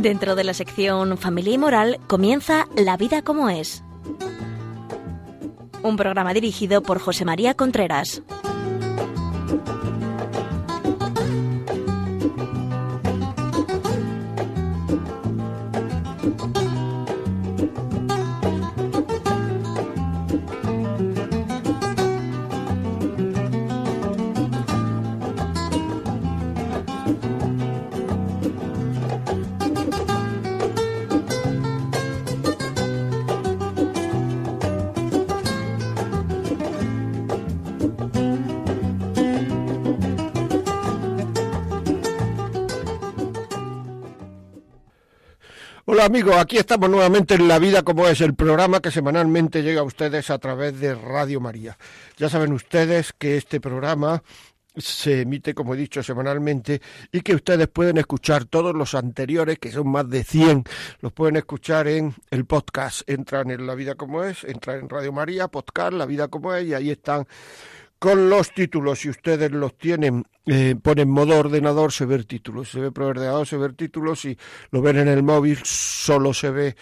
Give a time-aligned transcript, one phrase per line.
[0.00, 3.84] Dentro de la sección Familia y Moral comienza La vida como es.
[5.82, 8.22] Un programa dirigido por José María Contreras.
[46.10, 49.84] Amigos, aquí estamos nuevamente en La Vida como es, el programa que semanalmente llega a
[49.84, 51.78] ustedes a través de Radio María.
[52.16, 54.20] Ya saben ustedes que este programa
[54.76, 59.70] se emite, como he dicho, semanalmente y que ustedes pueden escuchar todos los anteriores, que
[59.70, 60.64] son más de 100,
[61.00, 63.08] los pueden escuchar en el podcast.
[63.08, 66.66] Entran en La Vida como es, entran en Radio María, podcast, La Vida como es,
[66.66, 67.28] y ahí están
[68.00, 68.98] con los títulos.
[69.00, 72.70] Si ustedes los tienen, eh, ponen modo ordenador, se ve títulos.
[72.70, 74.22] Se ve por se ve títulos.
[74.22, 74.36] Si
[74.70, 76.76] lo ven en el móvil, solo se ve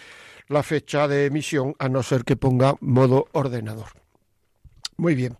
[0.47, 3.89] la fecha de emisión, a no ser que ponga modo ordenador.
[4.97, 5.37] Muy bien,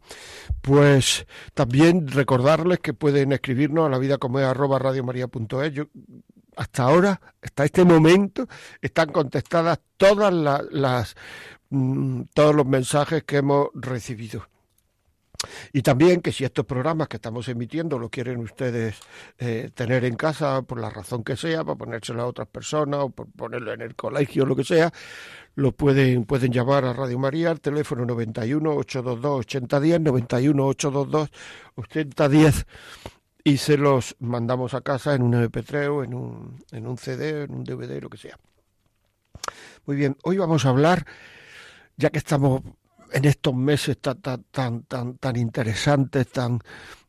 [0.61, 4.39] pues también recordarles que pueden escribirnos a la vida como
[6.55, 8.47] hasta ahora, hasta este momento,
[8.81, 10.33] están contestadas todas
[10.71, 11.15] las,
[11.69, 14.47] mm, todos los mensajes que hemos recibido.
[15.71, 18.97] Y también que si estos programas que estamos emitiendo lo quieren ustedes
[19.37, 23.09] eh, tener en casa por la razón que sea, para ponérselo a otras personas o
[23.09, 24.91] por ponerlo en el colegio o lo que sea,
[25.55, 31.29] lo pueden, pueden llamar a Radio María al teléfono 91 822 8010, 91 822
[31.75, 32.65] 8010
[33.43, 37.43] y se los mandamos a casa en un MP3 o en un, en un CD,
[37.43, 38.37] en un DVD, lo que sea.
[39.85, 41.05] Muy bien, hoy vamos a hablar,
[41.97, 42.61] ya que estamos
[43.11, 46.59] en estos meses tan, tan, tan, tan, interesantes, tan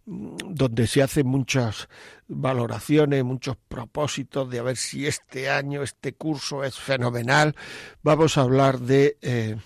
[0.06, 1.88] mm, donde se hacen muchas
[2.28, 7.54] valoraciones, muchos propósitos de a ver si este año, este curso es fenomenal,
[8.02, 9.56] vamos a hablar de eh,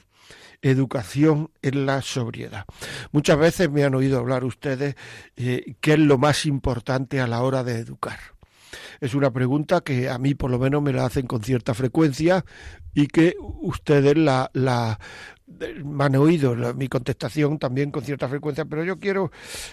[0.62, 2.64] educación en la sobriedad.
[3.12, 4.96] Muchas veces me han oído hablar ustedes
[5.36, 8.18] eh, qué es lo más importante a la hora de educar.
[9.00, 12.44] Es una pregunta que a mí por lo menos me la hacen con cierta frecuencia
[12.94, 14.98] y que ustedes la,
[16.00, 19.30] han oído mi contestación también con cierta frecuencia, pero yo quiero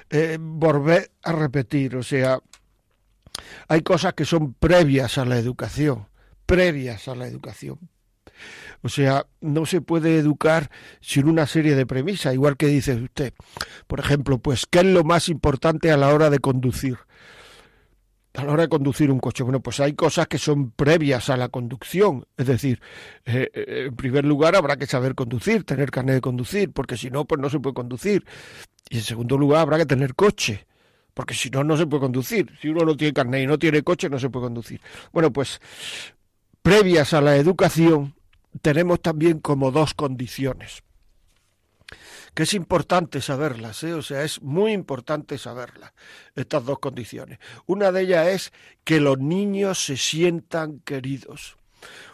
[0.09, 2.40] eh, volver a repetir, o sea,
[3.68, 6.08] hay cosas que son previas a la educación,
[6.46, 7.80] previas a la educación.
[8.84, 10.72] O sea, no se puede educar
[11.02, 13.34] sin una serie de premisas, igual que dice usted.
[13.88, 16.98] Por ejemplo, pues, ¿qué es lo más importante a la hora de conducir?
[18.34, 19.44] A la hora de conducir un coche.
[19.44, 22.25] Bueno, pues hay cosas que son previas a la conducción.
[22.38, 22.81] Es decir,
[23.25, 27.09] eh, eh, en primer lugar habrá que saber conducir, tener carnet de conducir, porque si
[27.09, 28.25] no, pues no se puede conducir.
[28.90, 30.66] Y en segundo lugar habrá que tener coche,
[31.14, 32.52] porque si no, no se puede conducir.
[32.62, 34.81] Si uno no tiene carnet y no tiene coche, no se puede conducir.
[35.12, 35.59] Bueno, pues
[36.62, 38.16] previas a la educación
[38.62, 40.84] tenemos también como dos condiciones
[42.34, 43.94] que es importante saberlas, ¿eh?
[43.94, 45.94] o sea, es muy importante saberlas,
[46.36, 47.40] estas dos condiciones.
[47.66, 48.53] Una de ellas es
[48.84, 51.58] que los niños se sientan queridos.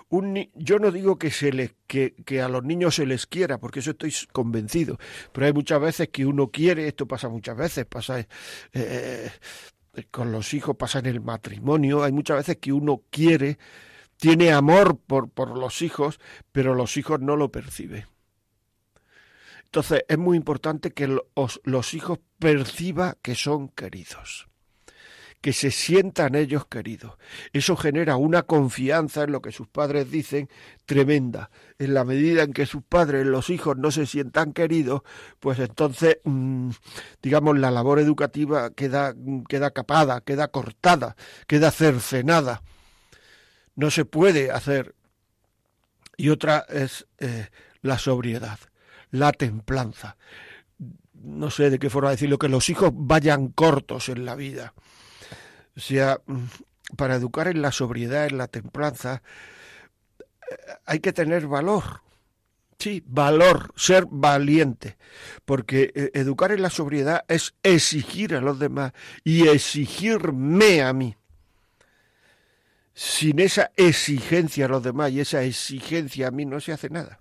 [0.09, 3.59] Un, yo no digo que, se les, que, que, a los niños se les quiera,
[3.59, 4.97] porque eso estoy convencido,
[5.33, 8.27] pero hay muchas veces que uno quiere, esto pasa muchas veces, pasa eh,
[8.73, 9.31] eh,
[10.09, 13.59] con los hijos, pasa en el matrimonio, hay muchas veces que uno quiere,
[14.15, 16.19] tiene amor por, por los hijos,
[16.53, 18.05] pero los hijos no lo perciben.
[19.67, 24.47] Entonces es muy importante que los, hijos perciban que son queridos
[25.39, 27.13] que se sientan ellos queridos.
[27.53, 30.49] Eso genera una confianza en lo que sus padres dicen
[30.87, 31.51] tremenda.
[31.77, 35.03] En la medida en que sus padres, los hijos, no se sientan queridos,
[35.39, 36.71] pues entonces, mm,
[37.21, 39.13] digamos, la labor educativa queda,
[39.47, 41.15] queda capada, queda cortada,
[41.45, 42.63] queda cercenada.
[43.75, 44.95] No se puede hacer.
[46.17, 47.49] Y otra es eh,
[47.81, 48.57] la sobriedad
[49.11, 50.17] la templanza.
[51.13, 54.73] No sé de qué forma decirlo, que los hijos vayan cortos en la vida.
[55.75, 56.19] O sea,
[56.95, 59.21] para educar en la sobriedad, en la templanza,
[60.19, 60.55] eh,
[60.85, 62.01] hay que tener valor.
[62.79, 64.97] Sí, valor, ser valiente,
[65.45, 68.93] porque eh, educar en la sobriedad es exigir a los demás
[69.23, 71.15] y exigirme a mí.
[72.93, 77.19] Sin esa exigencia a los demás y esa exigencia a mí no se hace nada.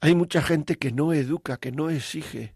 [0.00, 2.54] Hay mucha gente que no educa, que no exige,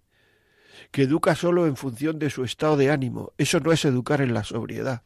[0.91, 3.33] que educa solo en función de su estado de ánimo.
[3.37, 5.03] Eso no es educar en la sobriedad.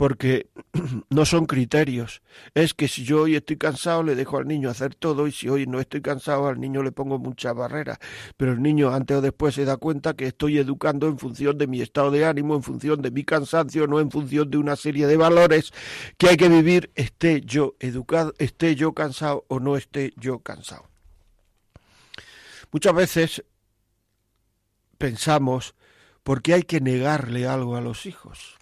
[0.00, 0.48] Porque
[1.10, 2.22] no son criterios.
[2.54, 5.46] Es que si yo hoy estoy cansado, le dejo al niño hacer todo y si
[5.50, 7.98] hoy no estoy cansado, al niño le pongo muchas barreras.
[8.38, 11.66] Pero el niño antes o después se da cuenta que estoy educando en función de
[11.66, 15.06] mi estado de ánimo, en función de mi cansancio, no en función de una serie
[15.06, 15.70] de valores
[16.16, 20.88] que hay que vivir, esté yo educado, esté yo cansado o no esté yo cansado.
[22.72, 23.44] Muchas veces
[24.96, 25.74] pensamos,
[26.22, 28.56] ¿por qué hay que negarle algo a los hijos?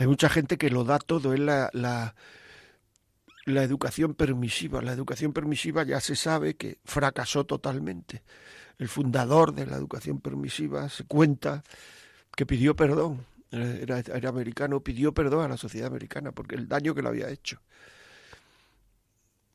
[0.00, 2.14] Hay mucha gente que lo da todo, es la, la,
[3.62, 4.80] educación permisiva.
[4.80, 8.22] La educación permisiva ya se sabe que fracasó totalmente.
[8.78, 11.62] El fundador de la educación permisiva se cuenta
[12.34, 13.26] que pidió perdón.
[13.50, 17.28] Era, era, americano, pidió perdón a la sociedad americana porque el daño que le había
[17.28, 17.60] hecho.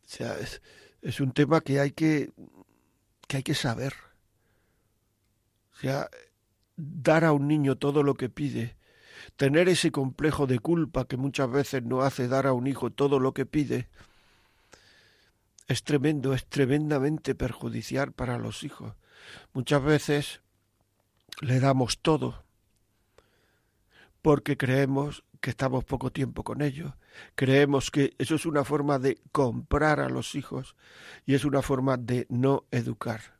[0.06, 0.62] O sea, es,
[1.02, 2.32] es un tema que hay que,
[3.28, 3.96] que hay que saber.
[5.74, 6.08] O sea,
[6.76, 8.76] dar a un niño todo lo que pide
[9.36, 13.20] tener ese complejo de culpa que muchas veces no hace dar a un hijo todo
[13.20, 13.90] lo que pide,
[15.68, 18.94] es tremendo, es tremendamente perjudicial para los hijos.
[19.54, 20.42] Muchas veces
[21.42, 22.44] le damos todo
[24.22, 26.94] porque creemos que estamos poco tiempo con ellos,
[27.36, 30.76] creemos que eso es una forma de comprar a los hijos
[31.26, 33.36] y es una forma de no educar.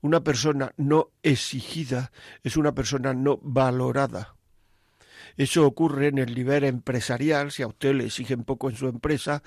[0.00, 2.10] Una persona no exigida
[2.42, 4.35] es una persona no valorada.
[5.36, 9.42] Eso ocurre en el nivel empresarial, si a usted le exigen poco en su empresa,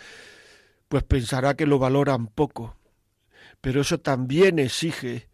[0.88, 2.76] pues pensará que lo valoran poco.
[3.62, 5.30] Pero eso también exige,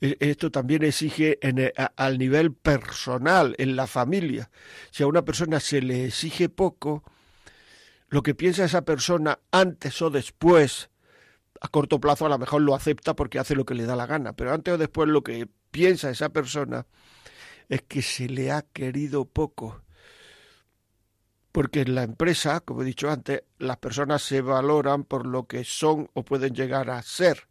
[0.00, 4.50] e, esto también exige en al nivel personal, en la familia.
[4.90, 7.04] Si a una persona se le exige poco,
[8.08, 10.90] lo que piensa esa persona antes o después,
[11.60, 14.06] a corto plazo a lo mejor lo acepta porque hace lo que le da la
[14.06, 16.86] gana, pero antes o después lo que piensa esa persona
[17.68, 19.84] es que se le ha querido poco
[21.54, 25.62] porque en la empresa, como he dicho antes, las personas se valoran por lo que
[25.62, 27.46] son o pueden llegar a ser.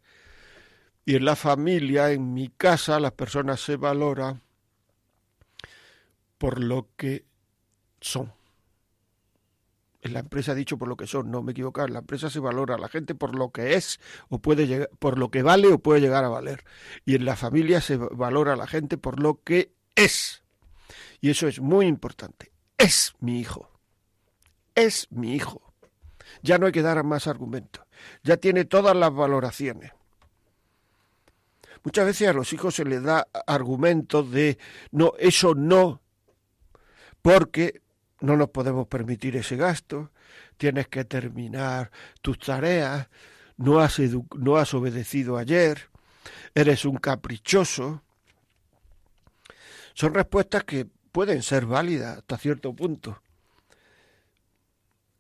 [1.06, 4.42] Y en la familia, en mi casa, las personas se valoran
[6.38, 7.24] por lo que
[8.02, 8.34] son.
[10.02, 12.30] En la empresa he dicho por lo que son, no me equivoco, en la empresa
[12.30, 15.44] se valora a la gente por lo que es o puede llegar, por lo que
[15.44, 16.66] vale o puede llegar a valer.
[17.06, 20.44] Y en la familia se valora a la gente por lo que es.
[21.22, 22.52] Y eso es muy importante.
[22.78, 23.74] Es mi hijo
[24.76, 25.62] es mi hijo.
[26.42, 27.86] Ya no hay que dar más argumentos.
[28.24, 29.92] Ya tiene todas las valoraciones.
[31.84, 34.58] Muchas veces a los hijos se les da argumentos de
[34.92, 36.02] no, eso no,
[37.22, 37.82] porque
[38.22, 40.12] no nos podemos permitir ese gasto,
[40.56, 41.92] tienes que terminar
[42.22, 43.10] tus tareas,
[43.58, 44.00] no has,
[44.38, 45.90] no has obedecido ayer,
[46.56, 48.02] eres un caprichoso.
[49.94, 53.22] Son respuestas que pueden ser válidas hasta cierto punto,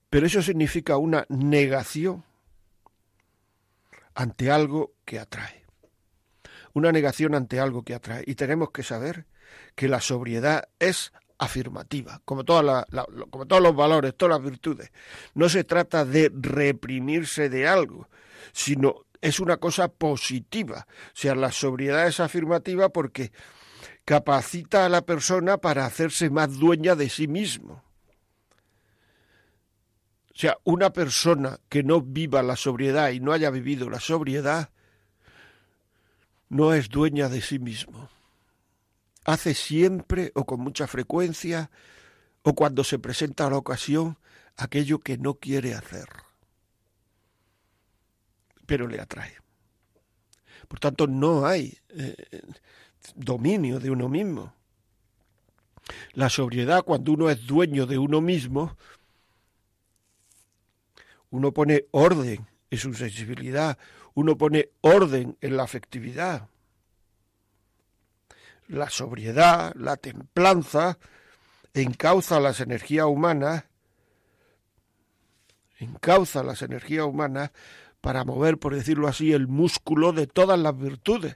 [0.09, 2.23] pero eso significa una negación
[4.15, 5.65] ante algo que atrae.
[6.73, 8.23] Una negación ante algo que atrae.
[8.25, 9.25] Y tenemos que saber
[9.75, 14.91] que la sobriedad es afirmativa, como, como todos los valores, todas las virtudes.
[15.33, 18.07] No se trata de reprimirse de algo,
[18.51, 20.87] sino es una cosa positiva.
[20.87, 23.31] O sea, la sobriedad es afirmativa porque
[24.05, 27.83] capacita a la persona para hacerse más dueña de sí mismo.
[30.33, 34.71] O sea, una persona que no viva la sobriedad y no haya vivido la sobriedad,
[36.49, 38.09] no es dueña de sí mismo.
[39.25, 41.69] Hace siempre o con mucha frecuencia
[42.41, 44.17] o cuando se presenta la ocasión
[44.57, 46.07] aquello que no quiere hacer,
[48.65, 49.37] pero le atrae.
[50.67, 52.15] Por tanto, no hay eh,
[53.15, 54.53] dominio de uno mismo.
[56.13, 58.77] La sobriedad, cuando uno es dueño de uno mismo,
[61.29, 63.77] uno pone orden en su sensibilidad,
[64.13, 66.47] uno pone orden en la afectividad.
[68.67, 70.97] La sobriedad, la templanza,
[71.73, 73.65] encauza las energías humanas,
[75.79, 77.51] encauza las energías humanas
[77.99, 81.35] para mover, por decirlo así, el músculo de todas las virtudes.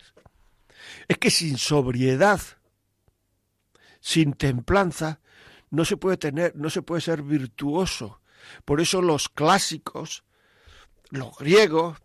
[1.08, 2.42] Es que sin sobriedad,
[4.00, 5.20] sin templanza,
[5.70, 8.22] no se puede tener, no se puede ser virtuoso,
[8.66, 10.24] por eso los clásicos,
[11.10, 11.98] los griegos,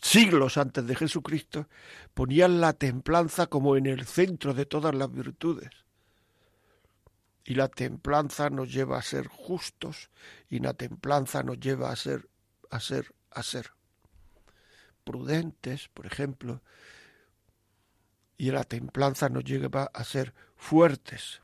[0.00, 1.68] siglos antes de Jesucristo,
[2.14, 5.70] ponían la templanza como en el centro de todas las virtudes.
[7.44, 10.10] Y la templanza nos lleva a ser justos
[10.48, 12.28] y la templanza nos lleva a ser
[12.70, 13.70] a ser a ser
[15.04, 16.62] prudentes, por ejemplo,
[18.38, 21.42] y la templanza nos lleva a ser fuertes.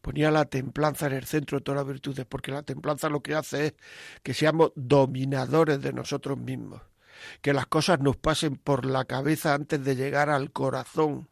[0.00, 3.34] ponía la templanza en el centro de todas las virtudes, porque la templanza lo que
[3.34, 3.74] hace es
[4.22, 6.82] que seamos dominadores de nosotros mismos,
[7.40, 11.28] que las cosas nos pasen por la cabeza antes de llegar al corazón.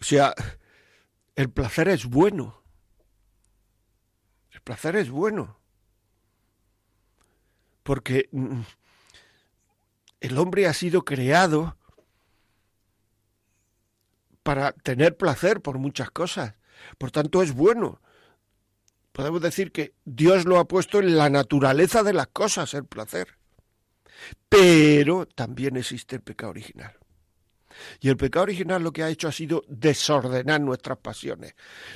[0.00, 0.34] O sea,
[1.34, 2.62] el placer es bueno.
[4.50, 5.58] El placer es bueno.
[7.82, 8.60] Porque mm,
[10.20, 11.76] el hombre ha sido creado
[14.42, 16.54] para tener placer por muchas cosas.
[16.96, 18.00] Por tanto, es bueno.
[19.12, 23.36] Podemos decir que Dios lo ha puesto en la naturaleza de las cosas, el placer.
[24.48, 26.96] Pero también existe el pecado original.
[28.00, 31.54] Y el pecado original lo que ha hecho ha sido desordenar nuestras pasiones.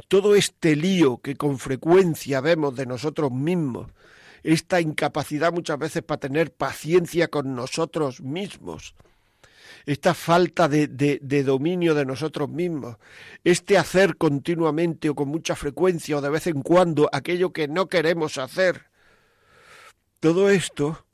[0.09, 3.91] Todo este lío que con frecuencia vemos de nosotros mismos,
[4.43, 8.95] esta incapacidad muchas veces para tener paciencia con nosotros mismos,
[9.87, 12.97] esta falta de, de, dominio de nosotros mismos,
[13.45, 17.89] este hacer continuamente o con mucha frecuencia o de vez en cuando aquello que no
[17.89, 18.87] queremos hacer.
[20.21, 21.05] Todo esto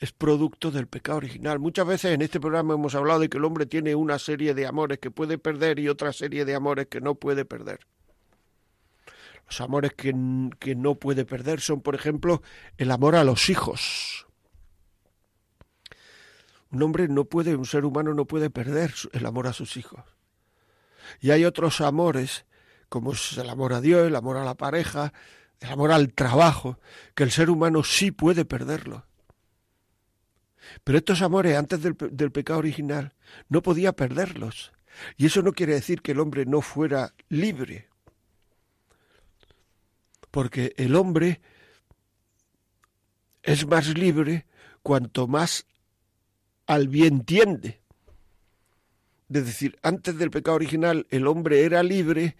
[0.00, 1.60] es producto del pecado original.
[1.60, 4.66] Muchas veces en este programa hemos hablado de que el hombre tiene una serie de
[4.66, 7.86] amores que puede perder y otra serie de amores que no puede perder.
[9.46, 10.14] Los amores que,
[10.58, 12.42] que no puede perder son, por ejemplo,
[12.78, 14.26] el amor a los hijos.
[16.70, 20.00] Un hombre no puede, un ser humano no puede perder el amor a sus hijos.
[21.20, 22.46] Y hay otros amores,
[22.88, 25.12] como el amor a Dios, el amor a la pareja,
[25.60, 26.78] el amor al trabajo,
[27.14, 29.06] que el ser humano sí puede perderlo.
[30.84, 33.14] Pero estos amores antes del, del, pecado original
[33.48, 34.72] no podía perderlos.
[35.16, 37.88] Y eso no quiere decir que el hombre no fuera libre.
[40.32, 41.40] Porque el hombre
[43.42, 44.46] es más libre
[44.82, 45.66] cuanto más
[46.66, 47.82] al bien tiende.
[49.32, 52.36] Es decir, antes del pecado original el hombre era libre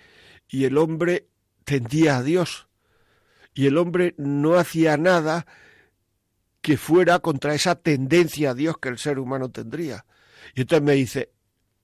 [0.49, 1.29] y el hombre
[1.65, 2.67] tendía a Dios.
[3.55, 5.47] Y el hombre no hacía nada
[6.63, 10.07] que fuera contra esa tendencia a Dios que el ser humano tendría.
[10.55, 11.31] Y entonces me dice,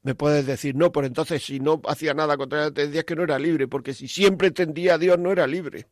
[0.03, 3.17] me puedes decir, no, por entonces si no hacía nada contra esa tendencia es que
[3.17, 5.87] no era libre, porque si siempre tendía a Dios no era libre.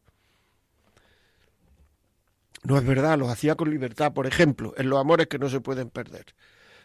[2.66, 5.60] No es verdad, lo hacía con libertad, por ejemplo, en los amores que no se
[5.60, 6.34] pueden perder.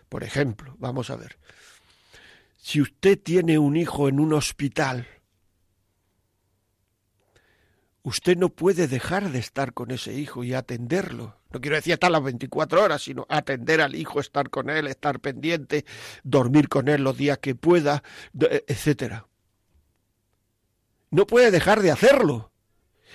[0.09, 1.39] Por ejemplo, vamos a ver.
[2.55, 5.07] Si usted tiene un hijo en un hospital,
[8.03, 11.35] usted no puede dejar de estar con ese hijo y atenderlo.
[11.49, 15.19] No quiero decir estar las 24 horas, sino atender al hijo, estar con él, estar
[15.19, 15.85] pendiente,
[16.21, 18.03] dormir con él los días que pueda,
[18.67, 19.25] etcétera.
[21.09, 22.50] No puede dejar de hacerlo.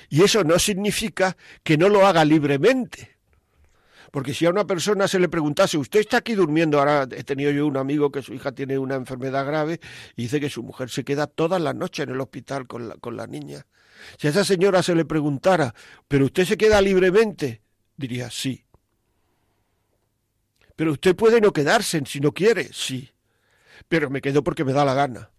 [0.09, 3.17] Y eso no significa que no lo haga libremente.
[4.11, 7.51] Porque si a una persona se le preguntase, usted está aquí durmiendo, ahora he tenido
[7.51, 9.81] yo un amigo que su hija tiene una enfermedad grave
[10.17, 12.95] y dice que su mujer se queda todas las noches en el hospital con la,
[12.97, 13.67] con la niña.
[14.19, 15.75] Si a esa señora se le preguntara,
[16.09, 17.63] ¿pero usted se queda libremente?
[17.97, 18.65] Diría, sí.
[20.77, 23.11] Pero usted puede no quedarse si no quiere, sí.
[23.89, 25.31] Pero me quedo porque me da la gana.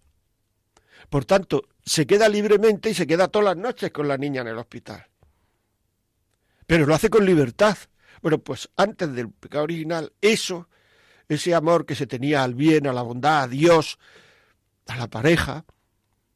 [1.10, 4.48] Por tanto, se queda libremente y se queda todas las noches con la niña en
[4.48, 5.08] el hospital.
[6.66, 7.78] Pero lo hace con libertad.
[8.22, 10.68] Bueno, pues antes del pecado original, eso,
[11.30, 13.98] ese amor que se tenía al bien, a la bondad, a Dios,
[14.88, 15.66] a la pareja,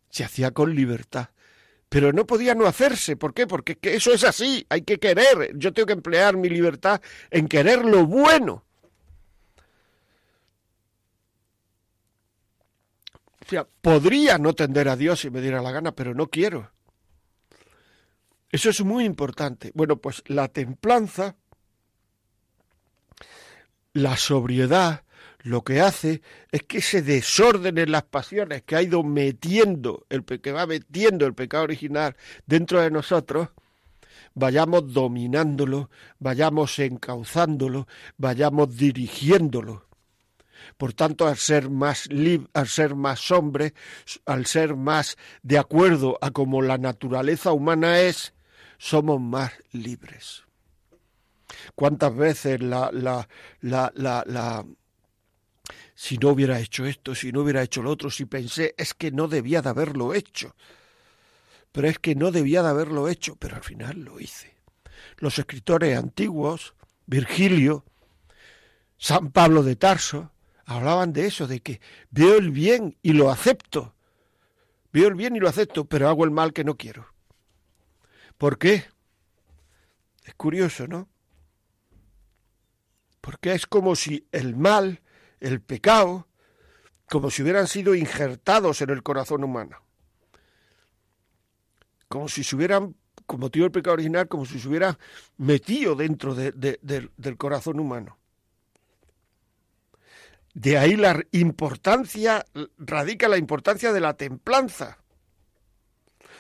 [0.10, 1.30] se hacía con libertad.
[1.90, 3.18] Pero no podía no hacerse.
[3.18, 3.48] ¿Por qué?
[3.48, 4.66] Porque eso es así.
[4.70, 5.52] Hay que querer.
[5.56, 8.64] Yo tengo que emplear mi libertad en querer lo bueno.
[13.82, 16.72] Podría no tender a Dios si me diera la gana, pero no quiero.
[18.52, 19.72] Eso es muy importante.
[19.74, 21.36] Bueno, pues la templanza,
[23.94, 25.04] la sobriedad,
[25.44, 30.24] lo que hace es que ese desorden en las pasiones que ha ido metiendo, el
[30.24, 32.16] que va metiendo el pecado original
[32.46, 33.50] dentro de nosotros,
[34.34, 35.90] vayamos dominándolo,
[36.20, 39.88] vayamos encauzándolo, vayamos dirigiéndolo.
[40.78, 42.10] Por tanto, al ser más
[42.54, 43.74] al ser más hombre,
[44.26, 48.34] al ser más de acuerdo a como la naturaleza humana es,
[48.78, 50.44] somos más libres.
[51.76, 53.28] ¿Cuántas veces la, la,
[53.62, 54.66] la, la,
[56.02, 59.12] si no hubiera hecho esto, si no hubiera hecho lo otro, si pensé, es que
[59.12, 60.56] no debía de haberlo hecho.
[61.72, 64.56] Pero es que no debía de haberlo hecho, pero al final lo hice.
[65.18, 66.74] Los escritores antiguos,
[67.06, 67.86] Virgilio,
[68.98, 70.32] San Pablo de Tarso,
[70.66, 73.96] hablaban de eso, de que veo el bien y lo acepto.
[74.94, 77.08] Veo el bien y lo acepto, pero hago el mal que no quiero.
[78.38, 78.86] ¿Por qué?
[80.26, 81.08] Es curioso, ¿no?
[83.22, 85.02] Porque es como si el mal,
[85.40, 86.28] el pecado,
[87.10, 89.78] como si hubieran sido injertados en el corazón humano,
[92.08, 94.98] como si se hubieran cometido el pecado original, como si se hubiera
[95.38, 98.18] metido dentro del corazón humano.
[100.54, 102.46] De ahí la importancia,
[102.78, 104.98] radica la importancia de la templanza,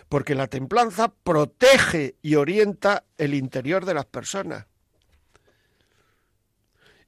[0.09, 4.65] porque la templanza protege y orienta el interior de las personas.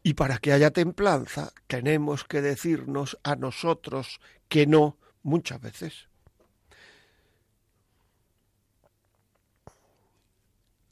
[0.01, 6.07] Y para que haya templanza tenemos que decirnos a nosotros que no muchas veces.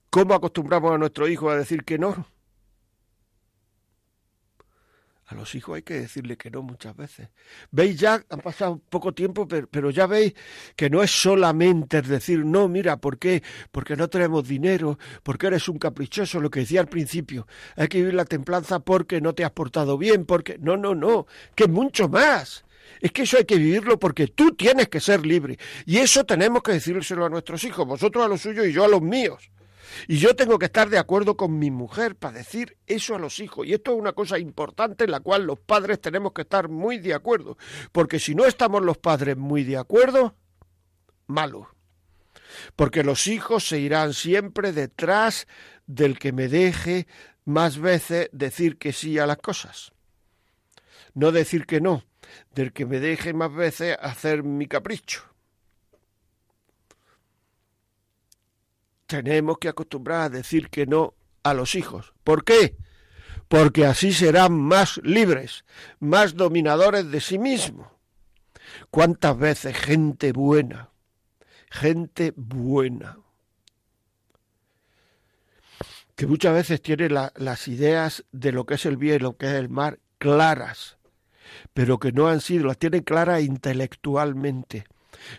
[0.10, 2.26] ¿Cómo acostumbramos a nuestro hijo a decir que no?
[5.32, 7.30] A los hijos hay que decirle que no muchas veces.
[7.72, 8.22] ¿Veis ya?
[8.30, 10.34] Han pasado poco tiempo, pero, ya veis
[10.76, 13.42] que no es solamente decir, no, mira, ¿por qué?
[13.72, 17.48] Porque no tenemos dinero, porque eres un caprichoso, lo que decía al principio.
[17.78, 20.58] Hay que vivir la templanza porque no te has portado bien, porque...
[20.60, 22.66] No, no, no, que mucho más.
[23.00, 25.58] Es que eso hay que vivirlo porque tú tienes que ser libre.
[25.86, 28.90] Y eso tenemos que decírselo a nuestros hijos, vosotros a los suyos y yo a
[28.90, 29.50] los míos.
[30.08, 33.40] Y yo tengo que estar de acuerdo con mi mujer para decir eso a los
[33.40, 33.68] hijos.
[33.68, 36.98] Y esto es una cosa importante en la cual los padres tenemos que estar muy
[37.00, 37.58] de acuerdo.
[37.92, 40.36] Porque si no estamos los padres muy de acuerdo,
[41.28, 41.70] malo.
[42.76, 45.48] Porque los hijos se irán siempre detrás
[45.88, 47.08] del que me deje
[47.46, 49.92] más veces decir que sí a las cosas.
[51.14, 52.04] No decir que no,
[52.54, 55.31] del que me deje más veces hacer mi capricho.
[59.18, 61.14] Tenemos que acostumbrar a decir que no
[61.44, 62.14] a los hijos.
[62.24, 62.76] ¿Por qué?
[63.48, 65.66] Porque así serán más libres,
[66.00, 67.88] más dominadores de sí mismos.
[68.90, 70.90] ¿Cuántas veces gente buena,
[71.70, 73.18] gente buena,
[76.16, 79.48] que muchas veces tiene las ideas de lo que es el bien y lo que
[79.48, 80.98] es el mal claras,
[81.74, 84.86] pero que no han sido, las tienen claras intelectualmente,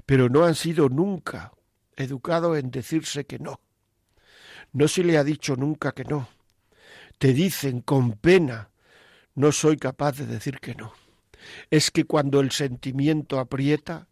[0.06, 1.52] pero no han sido nunca
[1.96, 3.60] educado en decirse que no.
[4.72, 6.28] No se le ha dicho nunca que no.
[7.18, 8.70] Te dicen con pena,
[9.34, 10.94] no soy capaz de decir que no.
[11.70, 14.08] Es que cuando el sentimiento aprieta,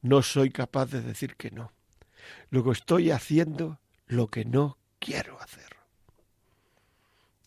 [0.00, 1.72] no soy capaz de decir que no.
[2.50, 5.76] Luego estoy haciendo lo que no quiero hacer.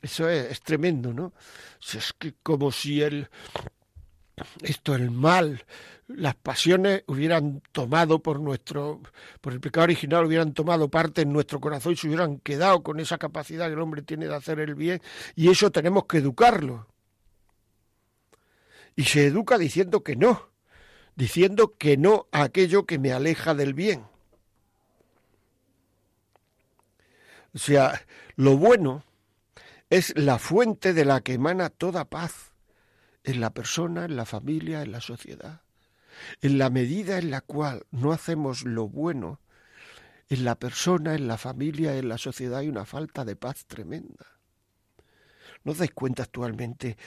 [0.01, 1.33] Eso es, tremendo, ¿no?
[1.93, 3.27] Es que como si el,
[4.61, 5.65] esto, el mal,
[6.07, 9.01] las pasiones hubieran tomado por nuestro,
[9.41, 12.99] por el pecado original, hubieran tomado parte en nuestro corazón y se hubieran quedado con
[12.99, 15.01] esa capacidad que el hombre tiene de hacer el bien,
[15.35, 16.87] y eso tenemos que educarlo.
[18.95, 20.49] Y se educa diciendo que no,
[21.15, 24.05] diciendo que no a aquello que me aleja del bien.
[27.53, 29.03] O sea, lo bueno
[29.89, 32.51] es la fuente de la que emana toda paz
[33.23, 35.64] en la persona, en la familia, en la sociedad.
[36.41, 39.39] En la medida en la cual no hacemos lo bueno,
[40.29, 44.25] en la persona, en la familia, en la sociedad hay una falta de paz tremenda.
[45.63, 46.97] ¿No os dais cuenta actualmente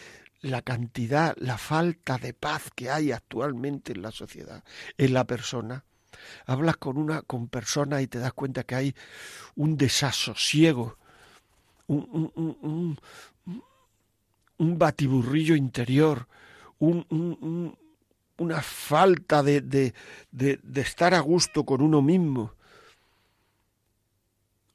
[0.40, 4.62] la cantidad, la falta de paz que hay actualmente en la sociedad,
[4.96, 5.84] en la persona?
[6.46, 8.94] Hablas con una con personas y te das cuenta que hay
[9.56, 10.98] un desasosiego,
[11.86, 12.98] un, un,
[14.58, 16.26] un, batiburrillo interior,
[16.78, 17.78] un,
[18.38, 19.92] una falta de, de,
[20.30, 22.54] de, estar a gusto con uno mismo.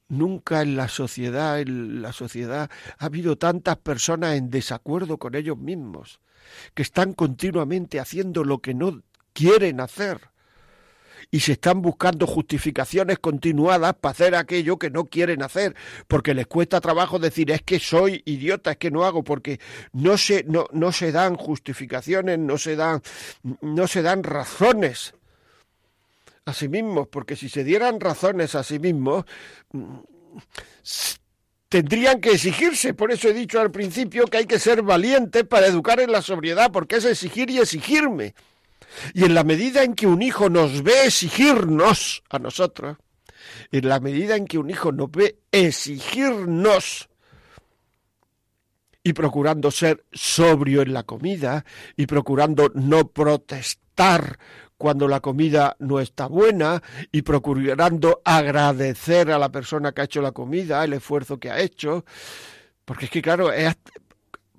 [0.10, 5.58] Nunca en la sociedad, en la sociedad ha habido tantas personas en desacuerdo con ellos
[5.58, 6.20] mismos,
[6.74, 9.02] que están continuamente haciendo lo que no
[9.34, 10.33] quieren hacer
[11.32, 15.76] y se están buscando justificaciones continuadas para hacer aquello que no quieren hacer,
[16.08, 19.60] porque les cuesta trabajo decir es que soy idiota, es que no hago, porque
[19.92, 23.02] no se, no, no se dan justificaciones, no se dan,
[23.62, 25.14] no se dan razones
[26.46, 29.26] a sí mismos, porque si se dieran razones a sí mismos,
[31.70, 32.94] tendrían que exigirse.
[32.94, 36.22] Por eso he dicho al principio que hay que ser valiente para educar en la
[36.22, 38.36] sobriedad, porque es exigir y exigirme.
[39.14, 42.98] Y en la medida en que un hijo nos ve exigirnos a nosotros,
[43.72, 47.10] en la medida en que un hijo nos ve exigirnos
[49.04, 51.66] y procurando ser sobrio en la comida
[51.98, 54.40] y procurando no protestar
[54.78, 60.22] cuando la comida no está buena y procurando agradecer a la persona que ha hecho
[60.22, 62.06] la comida el esfuerzo que ha hecho,
[62.86, 63.76] porque es que claro, es,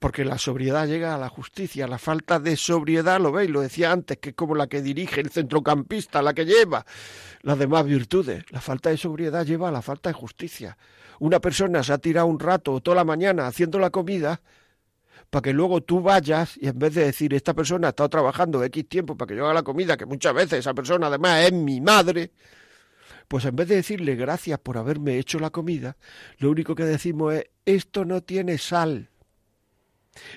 [0.05, 1.87] porque la sobriedad llega a la justicia.
[1.87, 5.23] La falta de sobriedad, lo veis, lo decía antes, que es como la que dirige
[5.23, 6.85] el centrocampista, la que lleva
[7.40, 8.45] las demás virtudes.
[8.51, 10.77] La falta de sobriedad lleva a la falta de justicia.
[11.21, 14.43] Una persona se ha tirado un rato o toda la mañana haciendo la comida
[15.31, 18.62] para que luego tú vayas y en vez de decir, esta persona ha estado trabajando
[18.62, 21.53] X tiempo para que yo haga la comida, que muchas veces esa persona además es
[21.55, 22.31] mi madre,
[23.27, 25.97] pues en vez de decirle gracias por haberme hecho la comida,
[26.37, 29.09] lo único que decimos es, esto no tiene sal.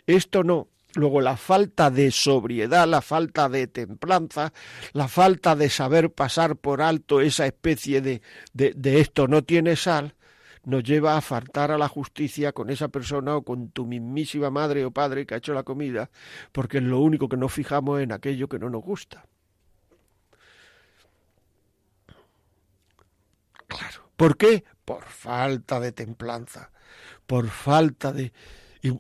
[0.06, 0.68] Esto no.
[0.98, 4.52] Luego la falta de sobriedad, la falta de templanza,
[4.94, 8.22] la falta de saber pasar por alto esa especie de,
[8.54, 10.16] de, esto no tiene sal,
[10.64, 14.86] nos lleva a faltar a la justicia con esa persona o con tu mismísima madre
[14.86, 16.10] o padre que ha hecho la comida,
[16.52, 19.26] porque es lo único que nos fijamos en aquello que no nos gusta.
[23.68, 24.10] Claro.
[24.16, 24.64] ¿Por qué?
[24.84, 26.72] Por falta de templanza,
[27.28, 28.32] por falta de,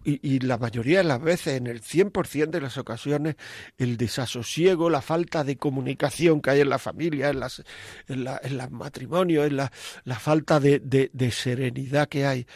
[0.03, 3.35] y, la mayoría de las veces, en el 100% de las ocasiones,
[3.77, 7.63] el desasosiego, la falta de comunicación que hay en la familia, en, las,
[8.07, 9.71] en, la, en los matrimonios, en la,
[10.03, 12.47] la falta de, de, de serenidad que hay,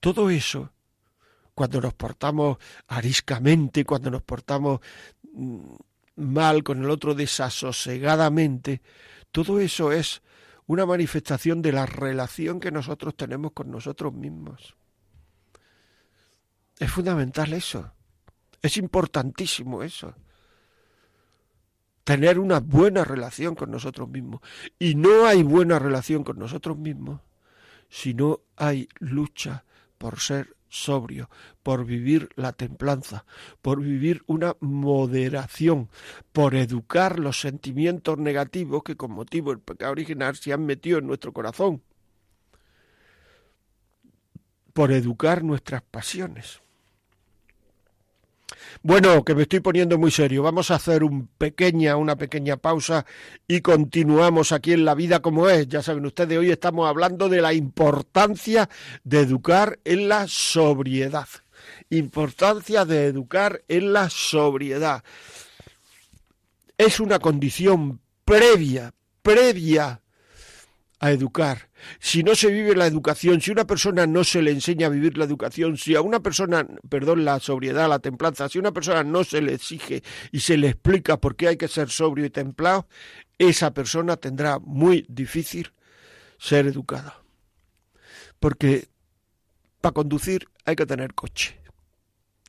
[0.00, 0.72] todo eso,
[1.54, 4.80] cuando nos portamos ariscamente, cuando nos portamos
[5.32, 5.60] mm,
[6.16, 8.80] mal con el otro desasosegadamente,
[9.30, 10.22] todo eso es
[10.66, 14.76] una manifestación de la relación que nosotros tenemos con nosotros mismos.
[16.80, 17.92] Es fundamental eso.
[18.62, 20.14] Es importantísimo eso.
[22.04, 24.40] Tener una buena relación con nosotros mismos.
[24.78, 27.20] Y no hay buena relación con nosotros mismos
[27.90, 29.64] si no hay lucha
[29.98, 31.28] por ser sobrio,
[31.62, 33.26] por vivir la templanza,
[33.60, 35.90] por vivir una moderación,
[36.32, 41.08] por educar los sentimientos negativos que con motivo del pecado original se han metido en
[41.08, 41.82] nuestro corazón,
[44.72, 46.62] por educar nuestras pasiones.
[48.82, 50.42] Bueno, que me estoy poniendo muy serio.
[50.42, 51.26] Vamos a hacer una
[52.16, 53.04] pequeña pausa
[53.46, 55.68] y continuamos aquí en La Vida como es.
[55.68, 58.68] Ya saben ustedes, hoy estamos hablando de la importancia
[59.04, 61.28] de educar en la sobriedad.
[61.90, 65.04] Importancia de educar en la sobriedad.
[66.78, 70.00] Es una condición previa, previa
[71.00, 71.70] a educar.
[71.98, 75.16] Si no se vive la educación, si una persona no se le enseña a vivir
[75.16, 79.02] la educación, si a una persona, perdón, la sobriedad, la templanza, si a una persona
[79.02, 82.30] no se le exige y se le explica por qué hay que ser sobrio y
[82.30, 82.86] templado,
[83.38, 85.72] esa persona tendrá muy difícil
[86.38, 87.22] ser educada.
[88.38, 88.88] Porque
[89.80, 91.58] para conducir hay que tener coche.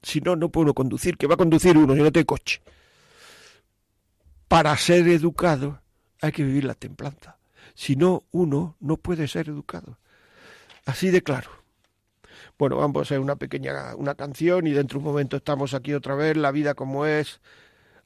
[0.04, 2.62] Si no, no puedo conducir, que va a conducir uno y no tiene coche.
[4.50, 5.82] Para ser educado
[6.22, 7.38] hay que vivir la templanza.
[7.76, 9.98] Si no, uno no puede ser educado.
[10.86, 11.50] Así de claro.
[12.58, 16.16] Bueno, vamos a una pequeña una canción y dentro de un momento estamos aquí otra
[16.16, 17.42] vez, la vida como es,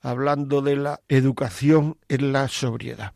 [0.01, 3.13] hablando de la educación en la sobriedad.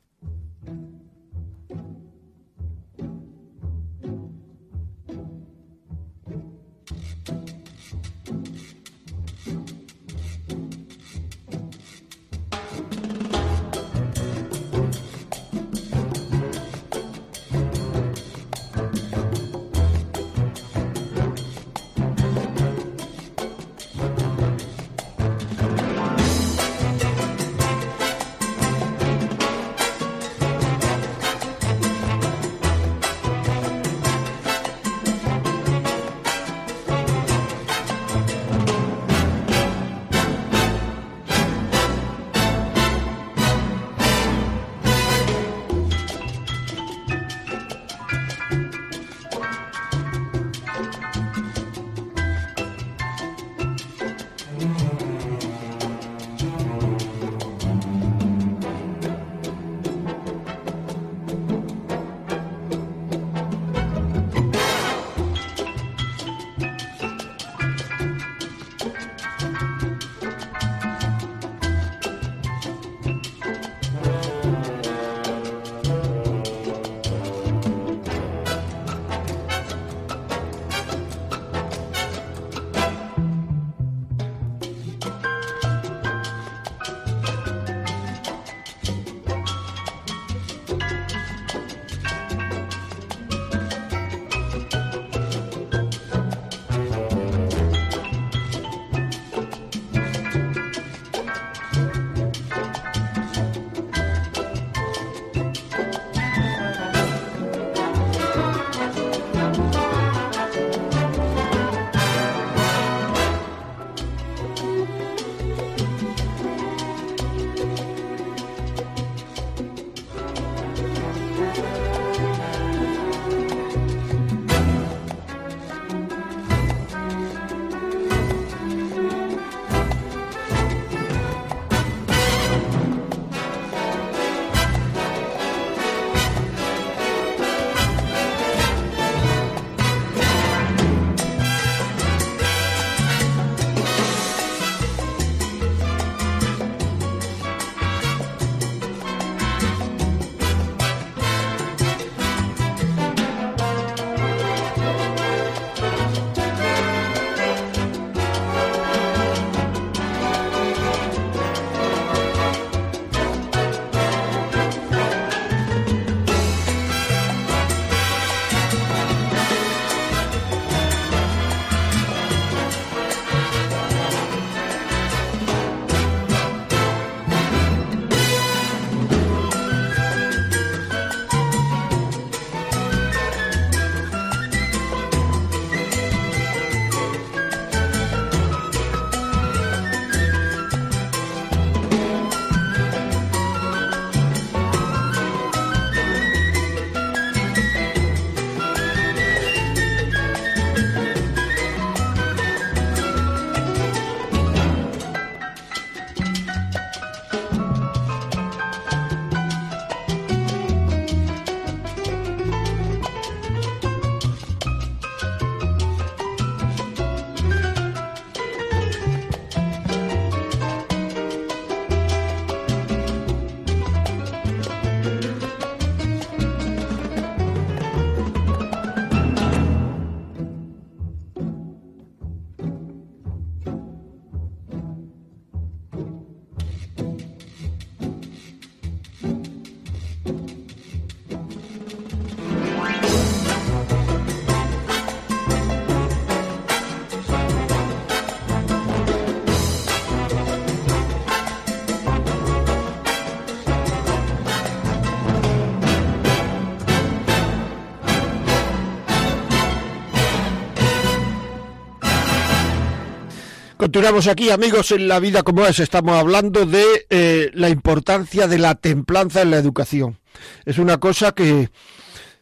[264.00, 265.78] Continuamos aquí, amigos, en la vida como es.
[265.82, 270.20] Estamos hablando de eh, la importancia de la templanza en la educación.
[270.64, 271.70] Es una cosa que,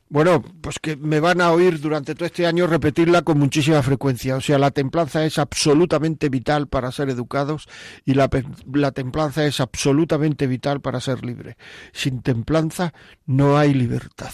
[0.07, 4.35] bueno, pues que me van a oír durante todo este año repetirla con muchísima frecuencia.
[4.35, 7.67] O sea, la templanza es absolutamente vital para ser educados
[8.05, 8.29] y la,
[8.71, 11.57] la templanza es absolutamente vital para ser libre.
[11.91, 12.93] Sin templanza
[13.25, 14.33] no hay libertad.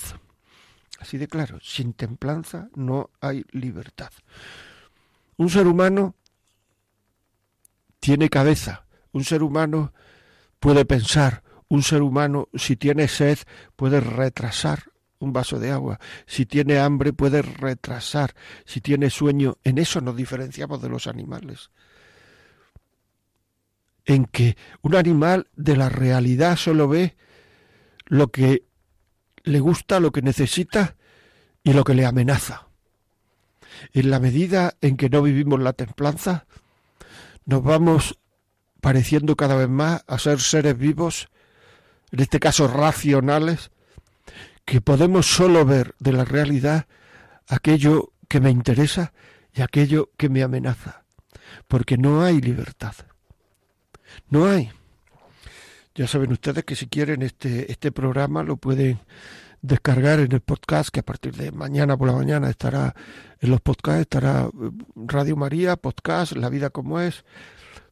[1.00, 4.12] Así de claro, sin templanza no hay libertad.
[5.38, 6.16] Un ser humano
[8.04, 9.94] tiene cabeza, un ser humano
[10.60, 13.38] puede pensar, un ser humano si tiene sed
[13.78, 18.36] puede retrasar un vaso de agua, si tiene hambre puede retrasar,
[18.66, 21.70] si tiene sueño, en eso nos diferenciamos de los animales.
[24.04, 27.16] En que un animal de la realidad solo ve
[28.08, 28.66] lo que
[29.44, 30.98] le gusta, lo que necesita
[31.64, 32.68] y lo que le amenaza.
[33.94, 36.48] En la medida en que no vivimos la templanza,
[37.46, 38.20] nos vamos
[38.82, 41.30] pareciendo cada vez más a ser seres vivos,
[42.12, 43.72] en este caso racionales,
[44.66, 46.88] que podemos solo ver de la realidad
[47.48, 49.14] aquello que me interesa
[49.54, 51.06] y aquello que me amenaza,
[51.68, 52.96] porque no hay libertad.
[54.30, 54.72] No hay.
[55.96, 59.00] Ya saben ustedes que si quieren este, este programa lo pueden
[59.64, 62.94] descargar en el podcast que a partir de mañana por la mañana estará
[63.40, 67.24] en los podcasts, estará eh, Radio María, podcast, La vida como es,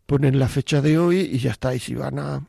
[0.05, 2.45] ponen la fecha de hoy y ya está, y si van a,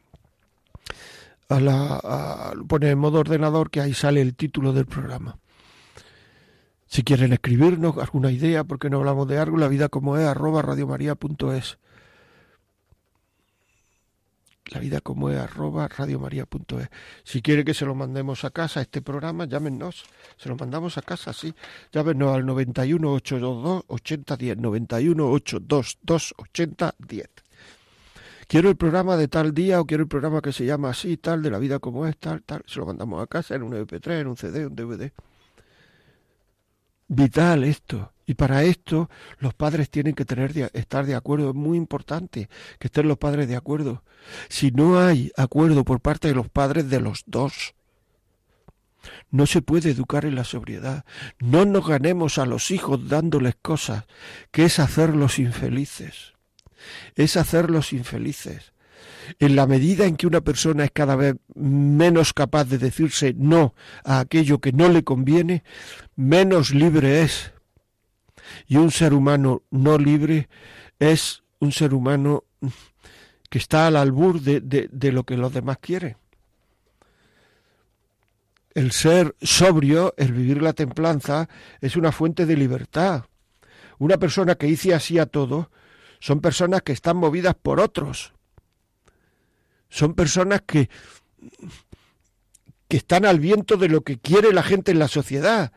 [1.48, 5.38] a la a, poner en modo ordenador que ahí sale el título del programa.
[6.87, 10.62] Si quieren escribirnos alguna idea, porque no hablamos de algo, la vida como es, arroba
[10.62, 11.78] radiomaria.es
[14.70, 16.88] la vida como es arroba radiomaria.es.
[17.25, 20.05] Si quiere que se lo mandemos a casa, este programa, llámenos,
[20.37, 21.55] se lo mandamos a casa, sí.
[21.92, 27.31] Llámenos al 91 822 8010, 91 822 8010.
[28.46, 31.42] Quiero el programa de tal día o quiero el programa que se llama así, tal,
[31.42, 32.62] de la vida como es, tal, tal.
[32.66, 35.11] Se lo mandamos a casa en un MP3, en un CD, un DVD.
[37.14, 38.11] Vital esto.
[38.25, 41.51] Y para esto los padres tienen que tener estar de acuerdo.
[41.51, 42.48] Es muy importante
[42.79, 44.03] que estén los padres de acuerdo.
[44.48, 47.75] Si no hay acuerdo por parte de los padres de los dos,
[49.31, 51.05] no se puede educar en la sobriedad.
[51.38, 54.05] No nos ganemos a los hijos dándoles cosas,
[54.51, 56.33] que es hacerlos infelices.
[57.14, 58.71] Es hacerlos infelices.
[59.38, 63.75] En la medida en que una persona es cada vez menos capaz de decirse no
[64.05, 65.65] a aquello que no le conviene,
[66.17, 67.53] menos libre es
[68.67, 70.49] y un ser humano no libre
[70.99, 72.45] es un ser humano
[73.49, 76.17] que está al albur de, lo que los demás quieren.
[78.75, 81.49] El ser sobrio, el vivir la templanza,
[81.81, 83.27] es una fuente de libertad.
[83.99, 85.71] Una persona que dice así a todo,
[86.19, 88.33] son personas que están movidas por otros.
[89.92, 90.88] Son personas que,
[92.88, 95.70] que están al viento de lo que quiere la gente en la sociedad.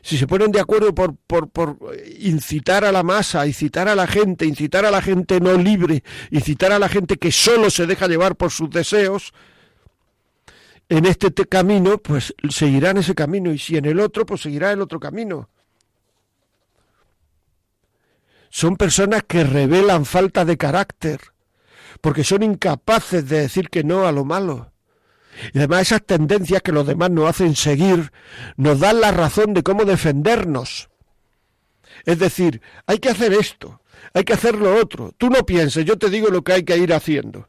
[0.00, 1.76] Si se ponen de acuerdo por, por, por,
[2.18, 6.72] incitar a la masa, incitar a la gente, incitar a la gente no libre, incitar
[6.72, 9.34] a la gente que solo se deja llevar por sus deseos,
[10.88, 14.80] en este camino, pues seguirán ese camino, y si en el otro, pues seguirá el
[14.80, 15.50] otro camino.
[18.48, 21.33] Son personas que revelan falta de carácter,
[22.04, 24.70] porque son incapaces de decir que no a lo malo.
[25.54, 28.12] Y además esas tendencias que los demás nos hacen seguir
[28.58, 30.90] nos dan la razón de cómo defendernos.
[32.04, 33.80] Es decir, hay que hacer esto,
[34.12, 35.14] hay que hacer lo otro.
[35.16, 37.48] Tú no pienses, yo te digo lo que hay que ir haciendo.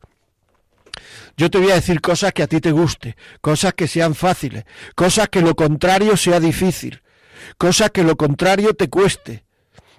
[1.35, 4.63] Yo te voy a decir cosas que a ti te guste, cosas que sean fáciles,
[4.95, 7.01] cosas que lo contrario sea difícil,
[7.57, 9.44] cosas que lo contrario te cueste.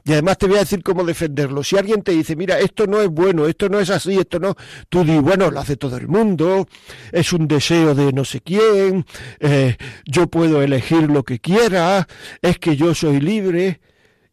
[0.06, 1.64] Y además te voy a decir cómo defenderlo.
[1.64, 4.54] Si alguien te dice, mira, esto no es bueno, esto no es así, esto no,
[4.88, 6.68] tú di, bueno, lo hace todo el mundo,
[7.10, 9.04] es un deseo de no sé quién,
[9.40, 12.06] eh, yo puedo elegir lo que quiera,
[12.40, 13.80] es que yo soy libre.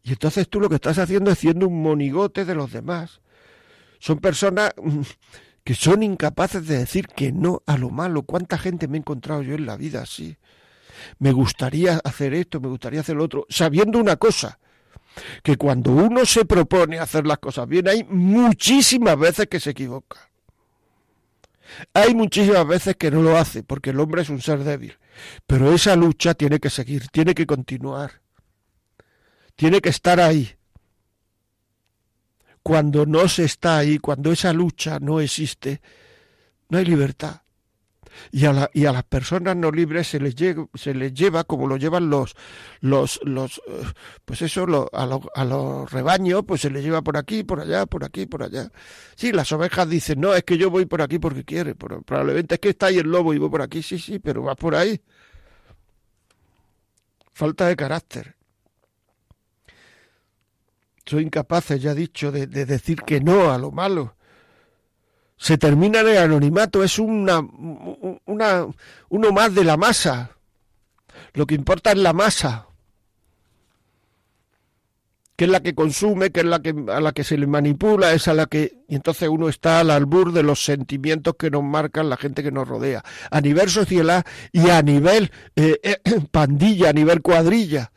[0.04, 3.20] Y entonces tú lo que estás haciendo es siendo un monigote de los demás.
[3.98, 5.00] Son personas mm,
[5.64, 8.22] que son incapaces de decir que no a lo malo.
[8.22, 10.36] ¿Cuánta gente me he encontrado yo en la vida así?
[11.18, 14.60] Me gustaría hacer esto, me gustaría hacer lo otro, sabiendo una cosa,
[15.42, 20.30] que cuando uno se propone hacer las cosas bien, hay muchísimas veces que se equivoca.
[21.92, 24.96] Hay muchísimas veces que no lo hace, porque el hombre es un ser débil.
[25.46, 28.22] Pero esa lucha tiene que seguir, tiene que continuar.
[29.56, 30.56] Tiene que estar ahí.
[32.62, 35.80] Cuando no se está ahí, cuando esa lucha no existe,
[36.68, 37.42] no hay libertad.
[38.32, 40.34] Y a, la, y a las personas no libres se les,
[40.74, 42.34] se les lleva como lo llevan los,
[42.80, 43.84] los, los eh,
[44.24, 48.04] pues eso, a, a los rebaños, pues se les lleva por aquí, por allá, por
[48.04, 48.70] aquí, por allá.
[49.14, 52.60] Sí, las ovejas dicen, no, es que yo voy por aquí porque quiere, probablemente es
[52.60, 55.00] que está ahí el lobo y voy por aquí, sí, sí, pero va por ahí.
[57.32, 58.36] Falta de carácter.
[61.04, 64.16] Soy incapaz, ya dicho, de, de decir que no a lo malo
[65.44, 67.46] se termina en el anonimato, es una,
[68.24, 68.66] una,
[69.10, 70.30] uno más de la masa.
[71.34, 72.68] Lo que importa es la masa,
[75.36, 78.14] que es la que consume, que es la que, a la que se le manipula,
[78.14, 78.84] es a la que...
[78.88, 82.50] Y entonces uno está al albur de los sentimientos que nos marcan la gente que
[82.50, 87.92] nos rodea, a nivel sociedad y a nivel eh, eh, pandilla, a nivel cuadrilla.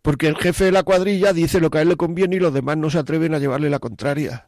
[0.00, 2.54] Porque el jefe de la cuadrilla dice lo que a él le conviene y los
[2.54, 4.46] demás no se atreven a llevarle la contraria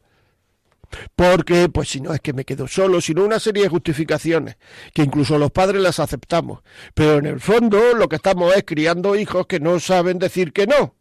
[1.17, 4.57] porque pues si no es que me quedo solo, sino una serie de justificaciones
[4.93, 6.63] que incluso los padres las aceptamos,
[6.95, 10.67] pero en el fondo lo que estamos es criando hijos que no saben decir que
[10.67, 10.95] no.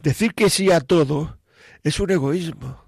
[0.00, 1.38] Decir que sí a todo
[1.82, 2.84] es un egoísmo,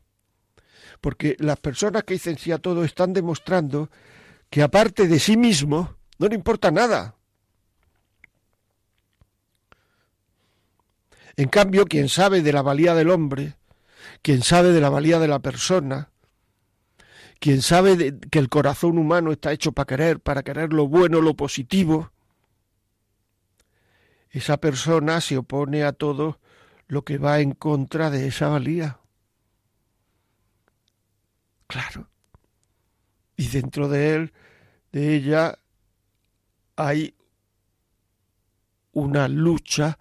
[1.00, 3.90] porque las personas que dicen sí a todo están demostrando
[4.50, 7.16] que aparte de sí mismo no le importa nada.
[11.36, 13.56] En cambio, quien sabe de la valía del hombre,
[14.22, 16.10] quien sabe de la valía de la persona,
[17.38, 21.34] quien sabe que el corazón humano está hecho para querer, para querer lo bueno, lo
[21.34, 22.10] positivo,
[24.30, 26.40] esa persona se opone a todo
[26.88, 29.00] lo que va en contra de esa valía.
[31.66, 32.08] Claro.
[33.36, 34.32] Y dentro de él,
[34.92, 35.58] de ella,
[36.76, 37.14] hay
[38.92, 39.98] una lucha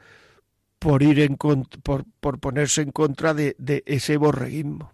[0.85, 1.35] por ir
[1.81, 4.93] por, por ponerse en contra de, de ese borreguismo.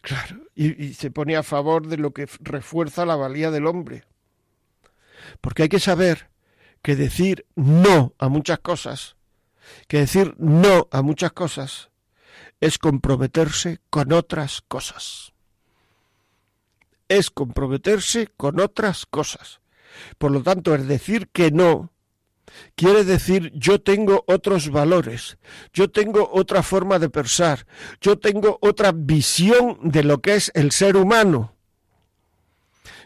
[0.00, 4.04] Claro, y, y, se pone a favor de lo que refuerza la valía del hombre.
[5.42, 6.30] Porque hay que saber
[6.80, 9.16] que decir no a muchas cosas,
[9.86, 11.90] que decir no a muchas cosas,
[12.58, 15.34] es comprometerse con otras cosas.
[17.10, 19.60] Es comprometerse con otras cosas.
[20.18, 21.92] Por lo tanto, el decir que no
[22.74, 25.38] quiere decir yo tengo otros valores,
[25.72, 27.66] yo tengo otra forma de pensar,
[28.00, 31.54] yo tengo otra visión de lo que es el ser humano,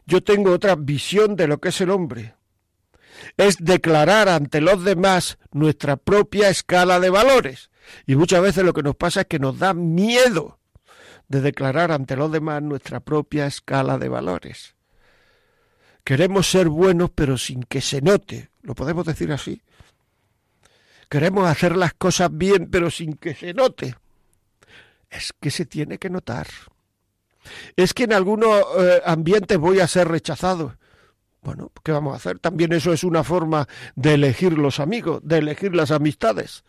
[0.07, 2.35] yo tengo otra visión de lo que es el hombre.
[3.37, 7.71] Es declarar ante los demás nuestra propia escala de valores.
[8.07, 10.59] Y muchas veces lo que nos pasa es que nos da miedo
[11.29, 14.75] de declarar ante los demás nuestra propia escala de valores.
[16.05, 19.63] Queremos ser buenos pero sin que se note, lo podemos decir así.
[21.09, 23.95] Queremos hacer las cosas bien pero sin que se note.
[25.09, 26.47] Es que se tiene que notar.
[27.77, 30.77] Es que en algunos eh, ambientes voy a ser rechazado.
[31.43, 32.39] Bueno, ¿qué vamos a hacer?
[32.39, 36.65] También eso es una forma de elegir los amigos, de elegir las amistades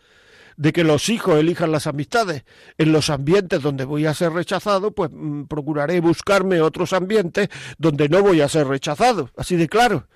[0.62, 2.44] de que los hijos elijan las amistades.
[2.78, 7.48] En los ambientes donde voy a ser rechazado, pues mm, procuraré buscarme otros ambientes
[7.78, 10.06] donde no voy a ser rechazado, así de claro.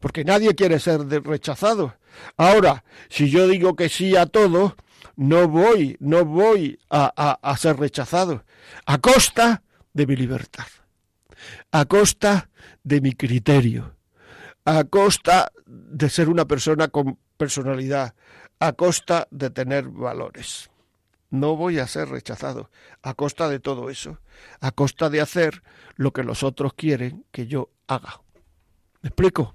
[0.00, 1.94] Porque nadie quiere ser rechazado.
[2.36, 4.74] Ahora, si yo digo que sí a todo,
[5.14, 8.44] no voy, no voy a, a, a ser rechazado.
[8.86, 9.62] A costa
[9.92, 10.66] de mi libertad.
[11.70, 12.50] A costa
[12.82, 13.94] de mi criterio.
[14.64, 18.14] A costa de ser una persona con personalidad,
[18.60, 20.70] a costa de tener valores.
[21.30, 22.70] No voy a ser rechazado
[23.02, 24.18] a costa de todo eso,
[24.60, 25.62] a costa de hacer
[25.96, 28.20] lo que los otros quieren que yo haga.
[29.02, 29.54] ¿Me explico?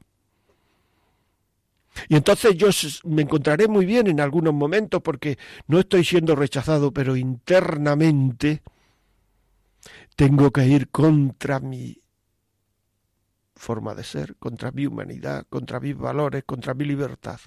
[2.09, 2.69] Y entonces yo
[3.05, 5.37] me encontraré muy bien en algunos momentos porque
[5.67, 8.63] no estoy siendo rechazado, pero internamente
[10.15, 12.01] tengo que ir contra mi
[13.55, 17.39] forma de ser, contra mi humanidad, contra mis valores, contra mi libertad.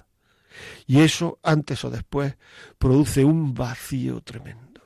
[0.87, 2.35] Y eso, antes o después,
[2.77, 4.81] produce un vacío tremendo.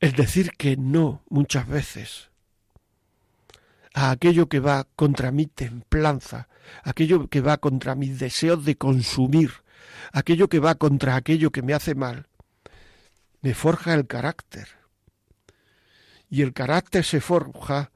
[0.00, 2.28] El decir que no muchas veces
[3.94, 6.48] a aquello que va contra mi templanza,
[6.82, 9.52] aquello que va contra mis deseos de consumir,
[10.12, 12.26] aquello que va contra aquello que me hace mal,
[13.40, 14.68] me forja el carácter.
[16.28, 17.92] Y el carácter se forja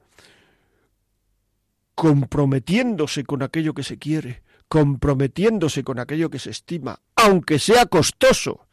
[1.99, 8.69] comprometiéndose con aquello que se quiere, comprometiéndose con aquello que se estima, aunque sea costoso.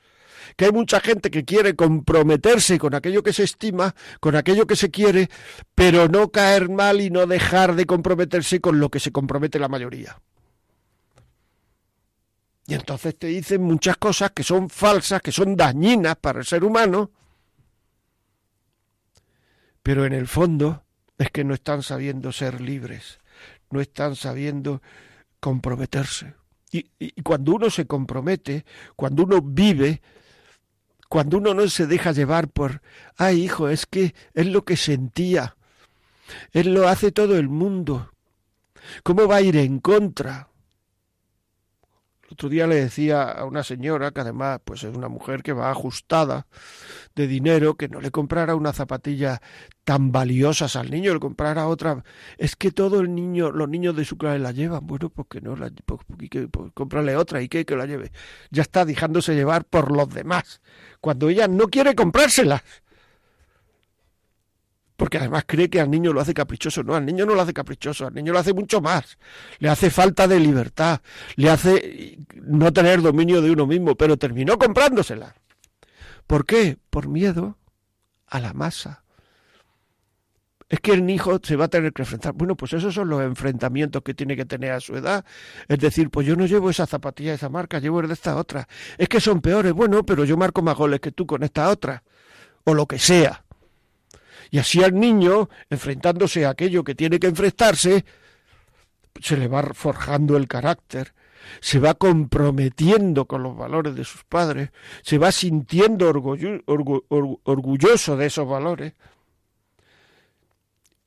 [0.55, 4.77] Que hay mucha gente que quiere comprometerse con aquello que se estima, con aquello que
[4.77, 5.29] se quiere,
[5.75, 9.67] pero no caer mal y no dejar de comprometerse con lo que se compromete la
[9.67, 10.23] mayoría.
[12.69, 16.63] Y entonces te dicen muchas cosas que son falsas, que son dañinas para el ser
[16.63, 17.11] humano,
[19.83, 20.86] pero en el fondo
[21.19, 23.19] es que no están sabiendo ser libres,
[23.71, 24.83] no están sabiendo
[25.41, 26.35] comprometerse.
[26.73, 28.65] Y, cuando uno se compromete,
[28.97, 30.03] cuando uno vive,
[31.09, 32.83] cuando uno no se deja llevar por,
[33.17, 35.57] ay hijo, es que es lo que sentía,
[36.53, 38.13] él lo hace todo el mundo,
[39.03, 40.49] ¿cómo va a ir en contra?
[42.37, 45.71] Otro día le decía a una señora, que además pues es una mujer que va
[45.71, 46.47] ajustada
[47.15, 49.41] de dinero, que no le comprara una zapatilla
[49.85, 52.05] tan valiosas al niño, le comprara otra.
[52.37, 54.87] Es que todo el niño, los niños de su clase la llevan.
[54.87, 58.13] Bueno, pues que no la pues, pues, pues, comprarle otra y que, que la lleve.
[58.51, 60.61] Ya está dejándose llevar por los demás.
[61.01, 62.61] Cuando ella no quiere comprárselas
[64.97, 66.83] porque además cree que al niño lo hace caprichoso.
[66.83, 69.19] No, al niño no lo hace caprichoso, al niño lo hace mucho más.
[69.59, 71.01] Le hace falta de libertad,
[71.37, 75.35] le hace no tener dominio de uno mismo, pero terminó comprándosela.
[76.27, 76.79] ¿Por qué?
[76.91, 77.59] Por miedo
[78.27, 79.05] a la masa.
[80.69, 82.33] Es que el hijo se va a tener que enfrentar.
[82.33, 85.25] Bueno, pues esos son los enfrentamientos que tiene que tener a su edad.
[85.69, 88.67] Es decir, pues yo no llevo esa zapatilla esa marca, llevo el de esta otra.
[88.99, 92.03] Es que son peores, bueno, pero yo marco más goles que tú con esta otra.
[92.65, 93.46] O lo que sea.
[94.51, 98.05] Y así al niño, enfrentándose a aquello que tiene que enfrentarse,
[99.21, 101.15] se le va forjando el carácter,
[101.61, 104.71] se va comprometiendo con los valores de sus padres,
[105.03, 108.95] se va sintiendo orgulloso de esos valores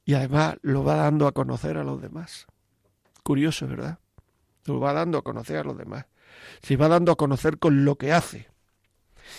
[0.06, 2.48] y además lo va dando a conocer a los demás.
[3.22, 4.00] Curioso, ¿verdad?
[4.66, 6.06] Lo va dando a conocer a los demás.
[6.64, 8.48] Se va dando a conocer con lo que hace.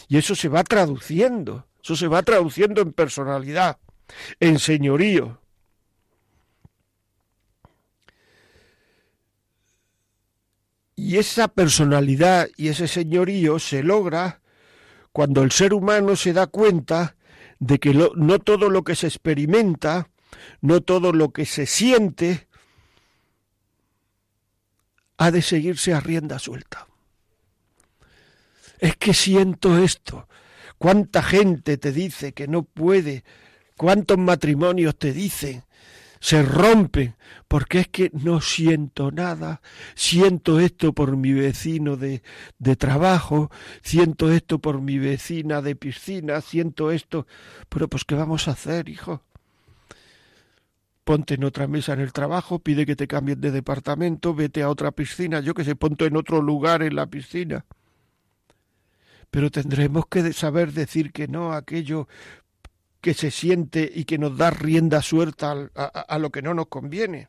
[0.07, 3.79] Y eso se va traduciendo, eso se va traduciendo en personalidad
[4.41, 5.41] en señorío.
[10.97, 14.43] Y esa personalidad y ese señorío se logra
[15.13, 17.17] cuando el ser humano se da cuenta
[17.59, 20.11] de que no todo lo que se experimenta,
[20.61, 22.49] no todo lo que se siente,
[25.17, 26.87] ha de seguirse a rienda suelta.
[28.79, 30.29] Es que siento esto.
[30.79, 33.25] ¿Cuánta gente te dice que no puede
[33.81, 35.63] ¿Cuántos matrimonios te dicen?
[36.21, 37.15] Se rompen
[37.49, 39.63] porque es que no siento nada,
[39.95, 42.23] siento esto por mi vecino de,
[42.59, 43.51] de trabajo,
[43.81, 47.27] siento esto por mi vecina de piscina, siento esto,
[47.71, 49.23] pero pues ¿qué vamos a hacer, hijo?
[51.03, 54.69] ponte en otra mesa en el trabajo, pide que te cambien de departamento, vete a
[54.69, 57.65] otra piscina, yo que sé, ponte en otro lugar en la piscina.
[59.31, 62.09] Pero tendremos que saber decir que no a aquello
[63.01, 67.29] que se siente y que nos da rienda suelta a, lo que no nos conviene.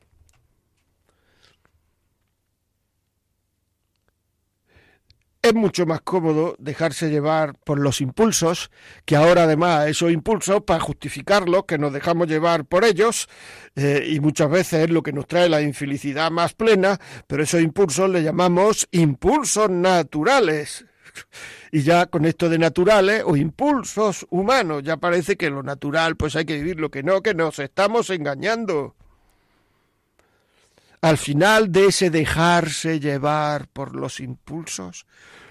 [5.41, 8.69] Es mucho más cómodo dejarse llevar por los impulsos,
[9.05, 13.27] que ahora además esos impulsos, para justificarlos, que nos dejamos llevar por ellos,
[13.75, 17.59] eh, y muchas veces es lo que nos trae la infelicidad más plena, pero esos
[17.59, 20.85] impulsos le llamamos impulsos naturales.
[21.71, 26.35] Y ya con esto de naturales o impulsos humanos, ya parece que lo natural pues
[26.35, 28.95] hay que vivir lo que no, que nos estamos engañando.
[31.01, 35.07] Al final de ese dejarse llevar por los impulsos,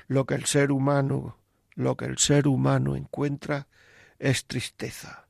[0.06, 1.38] lo que el ser humano,
[1.74, 3.66] lo que el ser humano encuentra
[4.18, 5.26] es tristeza.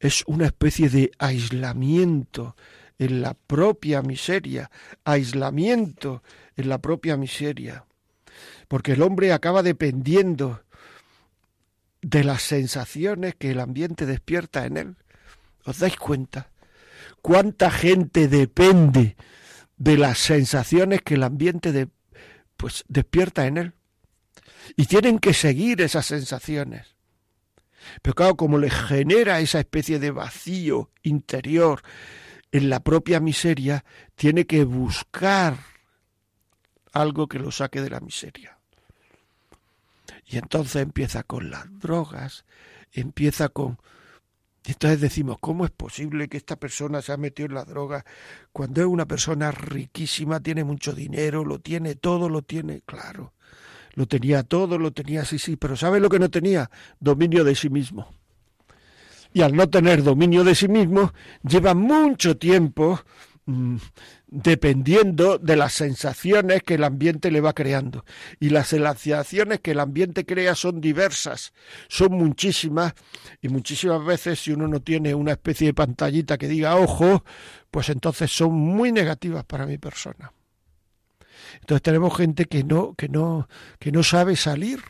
[0.00, 2.56] Es una especie de aislamiento
[2.98, 4.70] en la propia miseria,
[5.04, 6.22] aislamiento
[6.56, 7.86] en la propia miseria
[8.68, 10.62] porque el hombre acaba dependiendo
[12.02, 14.96] de las sensaciones que el ambiente despierta en él.
[15.64, 16.50] ¿Os dais cuenta?
[17.20, 19.16] ¿Cuánta gente depende
[19.76, 21.88] de las sensaciones que el ambiente
[22.56, 23.72] pues, despierta en él?
[24.76, 26.96] Y tienen que seguir esas sensaciones.
[28.02, 31.82] Pero claro, como le genera esa especie de vacío interior
[32.52, 33.84] en la propia miseria,
[34.14, 35.56] tiene que buscar
[37.00, 38.58] algo que lo saque de la miseria.
[40.26, 42.44] Y entonces empieza con las drogas,
[42.92, 43.78] empieza con...
[44.64, 48.04] Entonces decimos, ¿cómo es posible que esta persona se ha metido en la droga
[48.50, 53.32] cuando es una persona riquísima, tiene mucho dinero, lo tiene todo, lo tiene, claro,
[53.94, 56.68] lo tenía todo, lo tenía sí, sí, pero ¿sabe lo que no tenía?
[56.98, 58.08] Dominio de sí mismo.
[59.32, 63.00] Y al no tener dominio de sí mismo, lleva mucho tiempo
[64.26, 68.04] dependiendo de las sensaciones que el ambiente le va creando.
[68.40, 71.52] Y las sensaciones que el ambiente crea son diversas,
[71.88, 72.94] son muchísimas,
[73.40, 77.24] y muchísimas veces si uno no tiene una especie de pantallita que diga ojo,
[77.70, 80.32] pues entonces son muy negativas para mi persona.
[81.60, 84.80] Entonces tenemos gente que no, que no, que no sabe salir.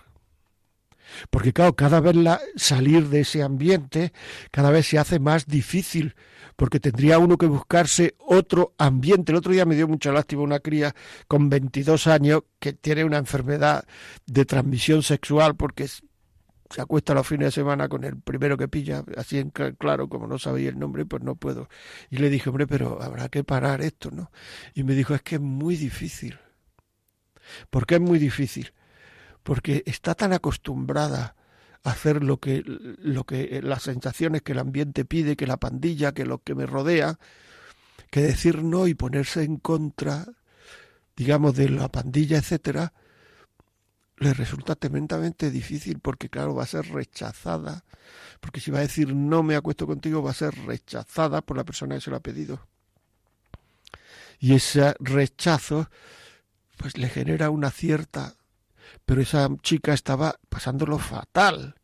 [1.30, 4.12] Porque claro, cada vez la, salir de ese ambiente
[4.50, 6.14] cada vez se hace más difícil,
[6.56, 9.30] porque tendría uno que buscarse otro ambiente.
[9.30, 10.94] El otro día me dio mucha lástima una cría
[11.28, 13.84] con 22 años que tiene una enfermedad
[14.26, 19.04] de transmisión sexual porque se acuesta los fines de semana con el primero que pilla,
[19.16, 21.68] así en claro, como no sabía el nombre, pues no puedo.
[22.10, 24.32] Y le dije, hombre, pero habrá que parar esto, ¿no?
[24.74, 26.38] Y me dijo, es que es muy difícil.
[27.70, 28.72] ¿Por qué es muy difícil?
[29.42, 31.36] Porque está tan acostumbrada
[31.84, 36.24] hacer lo que, lo que las sensaciones que el ambiente pide, que la pandilla, que
[36.24, 37.18] lo que me rodea,
[38.10, 40.26] que decir no y ponerse en contra,
[41.16, 42.92] digamos, de la pandilla, etcétera,
[44.18, 47.84] le resulta tremendamente difícil porque, claro, va a ser rechazada.
[48.40, 51.64] Porque si va a decir no me acuesto contigo, va a ser rechazada por la
[51.64, 52.66] persona que se lo ha pedido.
[54.38, 55.90] Y ese rechazo
[56.76, 58.34] pues le genera una cierta...
[59.06, 61.76] Pero esa chica estaba pasándolo fatal.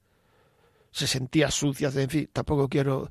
[0.91, 3.11] Se sentía sucia, en fin, tampoco quiero...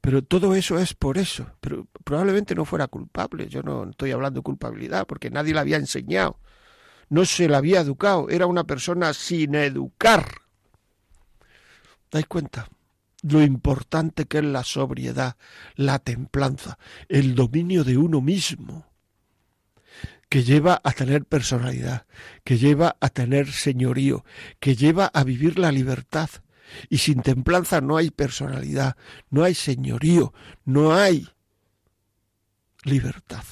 [0.00, 1.50] Pero todo eso es por eso.
[1.60, 3.48] Pero probablemente no fuera culpable.
[3.48, 6.38] Yo no estoy hablando de culpabilidad porque nadie la había enseñado.
[7.10, 8.30] No se la había educado.
[8.30, 10.24] Era una persona sin educar.
[12.12, 12.68] ¿Dais cuenta?
[13.22, 15.36] Lo importante que es la sobriedad,
[15.74, 16.78] la templanza,
[17.08, 18.87] el dominio de uno mismo
[20.28, 22.06] que lleva a tener personalidad,
[22.44, 24.24] que lleva a tener señorío,
[24.60, 26.28] que lleva a vivir la libertad.
[26.90, 28.96] Y sin templanza no hay personalidad,
[29.30, 31.28] no hay señorío, no hay
[32.84, 33.44] libertad.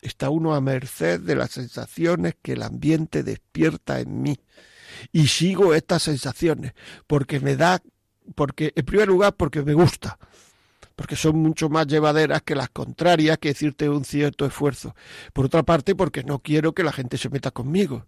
[0.00, 4.38] Está uno a merced de las sensaciones que el ambiente despierta en mí.
[5.10, 6.74] Y sigo estas sensaciones
[7.08, 7.82] porque me da,
[8.36, 10.18] porque en primer lugar porque me gusta,
[10.96, 14.94] porque son mucho más llevaderas que las contrarias, que decirte un cierto esfuerzo.
[15.32, 18.06] Por otra parte, porque no quiero que la gente se meta conmigo.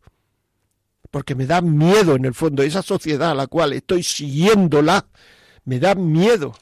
[1.11, 5.07] Porque me da miedo en el fondo, esa sociedad a la cual estoy siguiéndola,
[5.65, 6.55] me da miedo.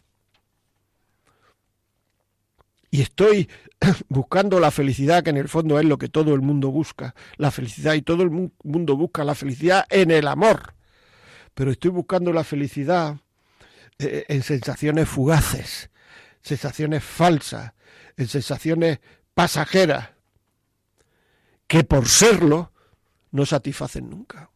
[2.90, 3.48] Y estoy
[4.08, 7.50] buscando la felicidad, que en el fondo es lo que todo el mundo busca, la
[7.50, 10.74] felicidad, y todo el mundo busca la felicidad en el amor.
[11.54, 13.18] Pero estoy buscando la felicidad
[13.98, 15.90] eh, en sensaciones fugaces,
[16.45, 17.72] sensaciones falsas,
[18.16, 19.01] en sensaciones
[19.32, 20.11] pasajeras,
[21.66, 22.72] que por serlo
[23.32, 24.51] no satisfacen nunca.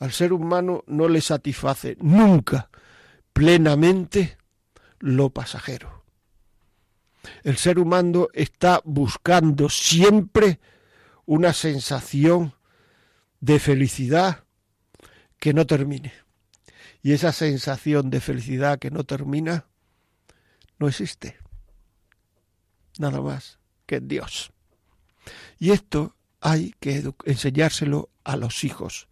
[0.00, 2.68] Al ser humano no le satisface nunca
[3.32, 4.36] plenamente
[4.98, 6.04] lo pasajero.
[7.44, 10.60] El ser humano está buscando siempre
[11.24, 12.54] una sensación
[13.40, 14.44] de felicidad
[15.38, 16.12] que no termine.
[17.00, 19.66] Y esa sensación de felicidad que no termina
[20.82, 21.36] no existe.
[22.98, 24.52] Nada más que Dios.
[25.58, 29.08] Y esto hay que enseñárselo a los hijos.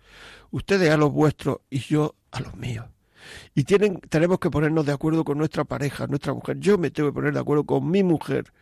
[0.50, 2.86] Ustedes a los vuestros y yo a los míos.
[3.54, 6.58] Y tienen, tenemos que ponernos de acuerdo con nuestra pareja, nuestra mujer.
[6.58, 8.52] Yo me tengo que poner de acuerdo con mi mujer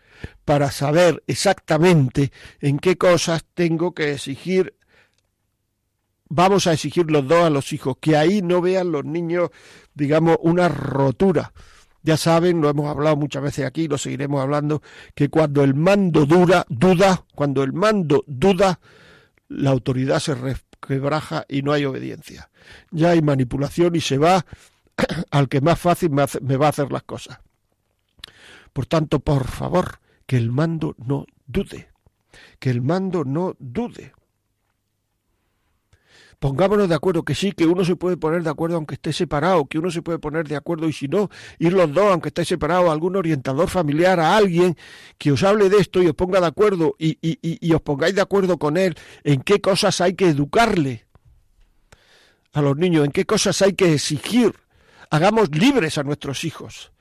[0.45, 2.31] para saber exactamente
[2.61, 4.75] en qué cosas tengo que exigir.
[6.29, 9.49] Vamos a exigir los dos a los hijos, que ahí no vean los niños,
[9.95, 11.55] digamos, una rotura
[12.03, 14.83] ya saben, lo hemos hablado muchas veces aquí, lo seguiremos hablando,
[15.15, 18.81] que cuando el mando dura, duda, cuando el mando duda,
[19.49, 22.51] la autoridad se resquebraja y no hay obediencia.
[22.91, 24.45] Ya hay manipulación y se va
[25.31, 27.41] al que más fácil me, me va a hacer las cosas.
[28.73, 31.89] Por tanto, por favor, que el mando no dude,
[32.59, 34.13] que el mando no dude
[36.39, 39.67] pongámonos de acuerdo, que sí, que uno se puede poner de acuerdo aunque esté separado,
[39.67, 42.45] que uno se puede poner de acuerdo y si no, ir los dos aunque esté
[42.45, 44.77] separado, algún orientador familiar, a alguien
[45.19, 48.21] que os hable de esto y os ponga de acuerdo y, y, os pongáis de
[48.21, 51.07] acuerdo con él en qué cosas hay que educarle
[52.53, 54.55] a los niños, en qué cosas hay que exigir.
[55.11, 56.93] Hagamos libres a nuestros hijos.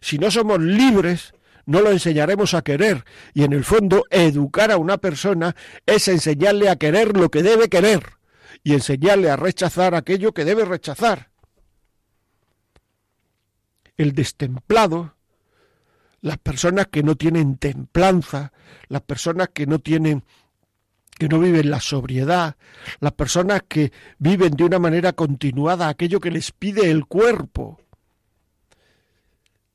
[0.00, 1.32] Si no somos libres,
[1.66, 3.04] no lo enseñaremos a querer.
[3.34, 5.56] Y en el fondo, educar a una persona
[5.86, 8.17] es enseñarle a querer lo que debe querer
[8.62, 11.30] y enseñarle a rechazar aquello que debe rechazar.
[13.96, 15.14] El destemplado,
[16.20, 18.52] las personas que no tienen templanza,
[18.88, 20.24] las personas que no tienen
[21.18, 22.56] que no viven la sobriedad,
[23.00, 27.80] las personas que viven de una manera continuada aquello que les pide el cuerpo.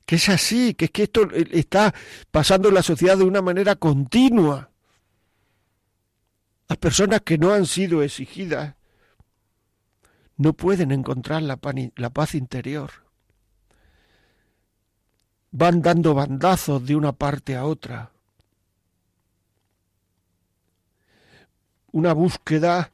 [0.06, 1.94] Que es así, que es que esto está
[2.32, 4.70] pasando en la sociedad de una manera continua.
[6.74, 8.74] Las personas que no han sido exigidas
[10.38, 12.90] no pueden encontrar la, paz interior.
[15.52, 18.12] Van dando bandazos de una parte a otra.
[21.92, 22.92] una búsqueda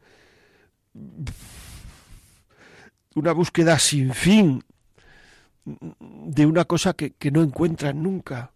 [3.15, 4.61] una búsqueda sin fin
[5.63, 8.51] de una cosa que, que, no encuentran nunca,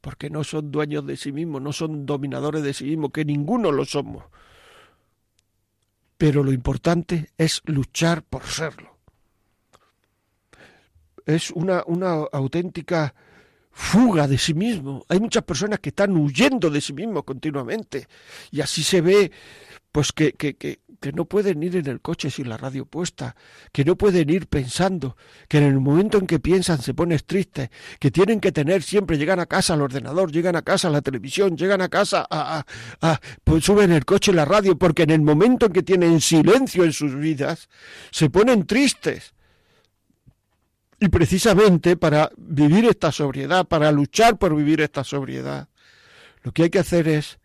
[0.00, 3.72] porque no son dueños de sí mismos, no son dominadores de sí mismos, que ninguno
[3.72, 4.22] lo somos.
[6.20, 8.98] Pero lo importante es luchar por serlo.
[11.24, 13.14] Es una, una auténtica
[13.70, 15.02] fuga de sí mismo.
[15.08, 18.06] Hay muchas personas que están huyendo de sí mismos continuamente.
[18.50, 19.32] Y así se ve,
[19.92, 23.34] pues que, que, que, que, no pueden ir en el coche sin la radio puesta,
[23.72, 25.16] que no pueden ir pensando,
[25.48, 29.18] que en el momento en que piensan se ponen tristes, que tienen que tener siempre,
[29.18, 32.58] llegan a casa al ordenador, llegan a casa a la televisión, llegan a casa a,
[32.58, 32.66] a,
[33.00, 36.84] a pues suben el coche la radio, porque en el momento en que tienen silencio
[36.84, 37.68] en sus vidas,
[38.10, 39.34] se ponen tristes.
[41.02, 45.68] Y precisamente para vivir esta sobriedad, para luchar por vivir esta sobriedad,
[46.42, 47.38] lo que hay que hacer es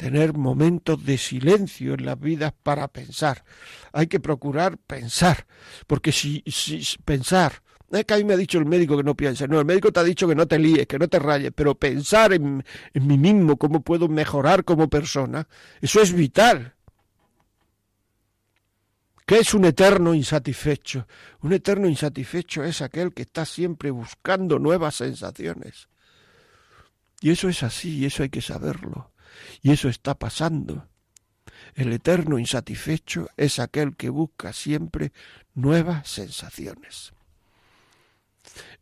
[0.00, 3.44] tener momentos de silencio en las vidas para pensar.
[3.92, 5.46] Hay que procurar pensar,
[5.86, 9.14] porque si, si pensar, es que a mí me ha dicho el médico que no
[9.14, 11.52] pienses, no, el médico te ha dicho que no te líes, que no te rayes,
[11.54, 15.46] pero pensar en, en mí mismo, cómo puedo mejorar como persona,
[15.82, 16.74] eso es vital.
[19.26, 21.06] ¿Qué es un eterno insatisfecho?
[21.42, 25.90] Un eterno insatisfecho es aquel que está siempre buscando nuevas sensaciones.
[27.20, 29.09] Y eso es así, y eso hay que saberlo.
[29.62, 30.86] Y eso está pasando.
[31.74, 35.12] El eterno insatisfecho es aquel que busca siempre
[35.54, 37.12] nuevas sensaciones.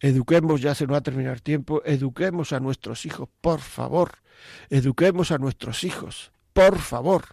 [0.00, 4.18] Eduquemos, ya se nos va a terminar tiempo, eduquemos a nuestros hijos, por favor.
[4.70, 7.24] Eduquemos a nuestros hijos, por favor.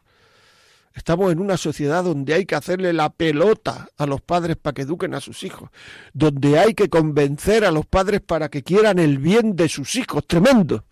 [0.96, 4.84] Estamos en una sociedad donde hay que hacerle la pelota a los padres para que
[4.84, 5.70] eduquen a sus hijos,
[6.14, 10.26] donde hay que convencer a los padres para que quieran el bien de sus hijos.
[10.26, 10.86] Tremendo.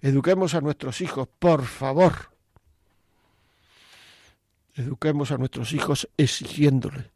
[0.00, 2.30] Eduquemos a nuestros hijos, por favor.
[4.74, 7.06] Eduquemos a nuestros hijos exigiéndoles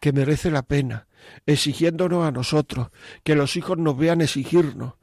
[0.00, 1.06] que merece la pena,
[1.46, 2.88] exigiéndonos a nosotros,
[3.22, 4.94] que los hijos nos vean exigirnos,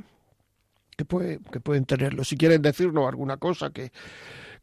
[0.99, 2.25] que, puede, que pueden tenerlo.
[2.25, 3.91] Si quieren decirnos alguna cosa que,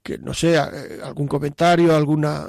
[0.04, 2.48] que no sea, eh, algún comentario, alguna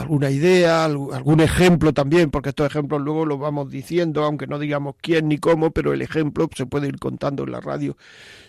[0.00, 4.94] alguna idea, algún ejemplo también, porque estos ejemplos luego los vamos diciendo, aunque no digamos
[5.00, 7.96] quién ni cómo, pero el ejemplo se puede ir contando en la radio.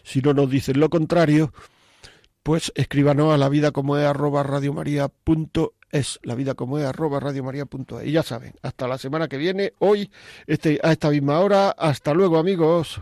[0.03, 1.53] Si no nos dicen lo contrario,
[2.41, 4.43] pues escríbanos a la vida como es arroba
[5.91, 8.07] es la vida como es arroba radiomaria.es.
[8.07, 10.09] Y ya saben, hasta la semana que viene, hoy,
[10.47, 11.71] este, a esta misma hora.
[11.71, 13.01] Hasta luego, amigos.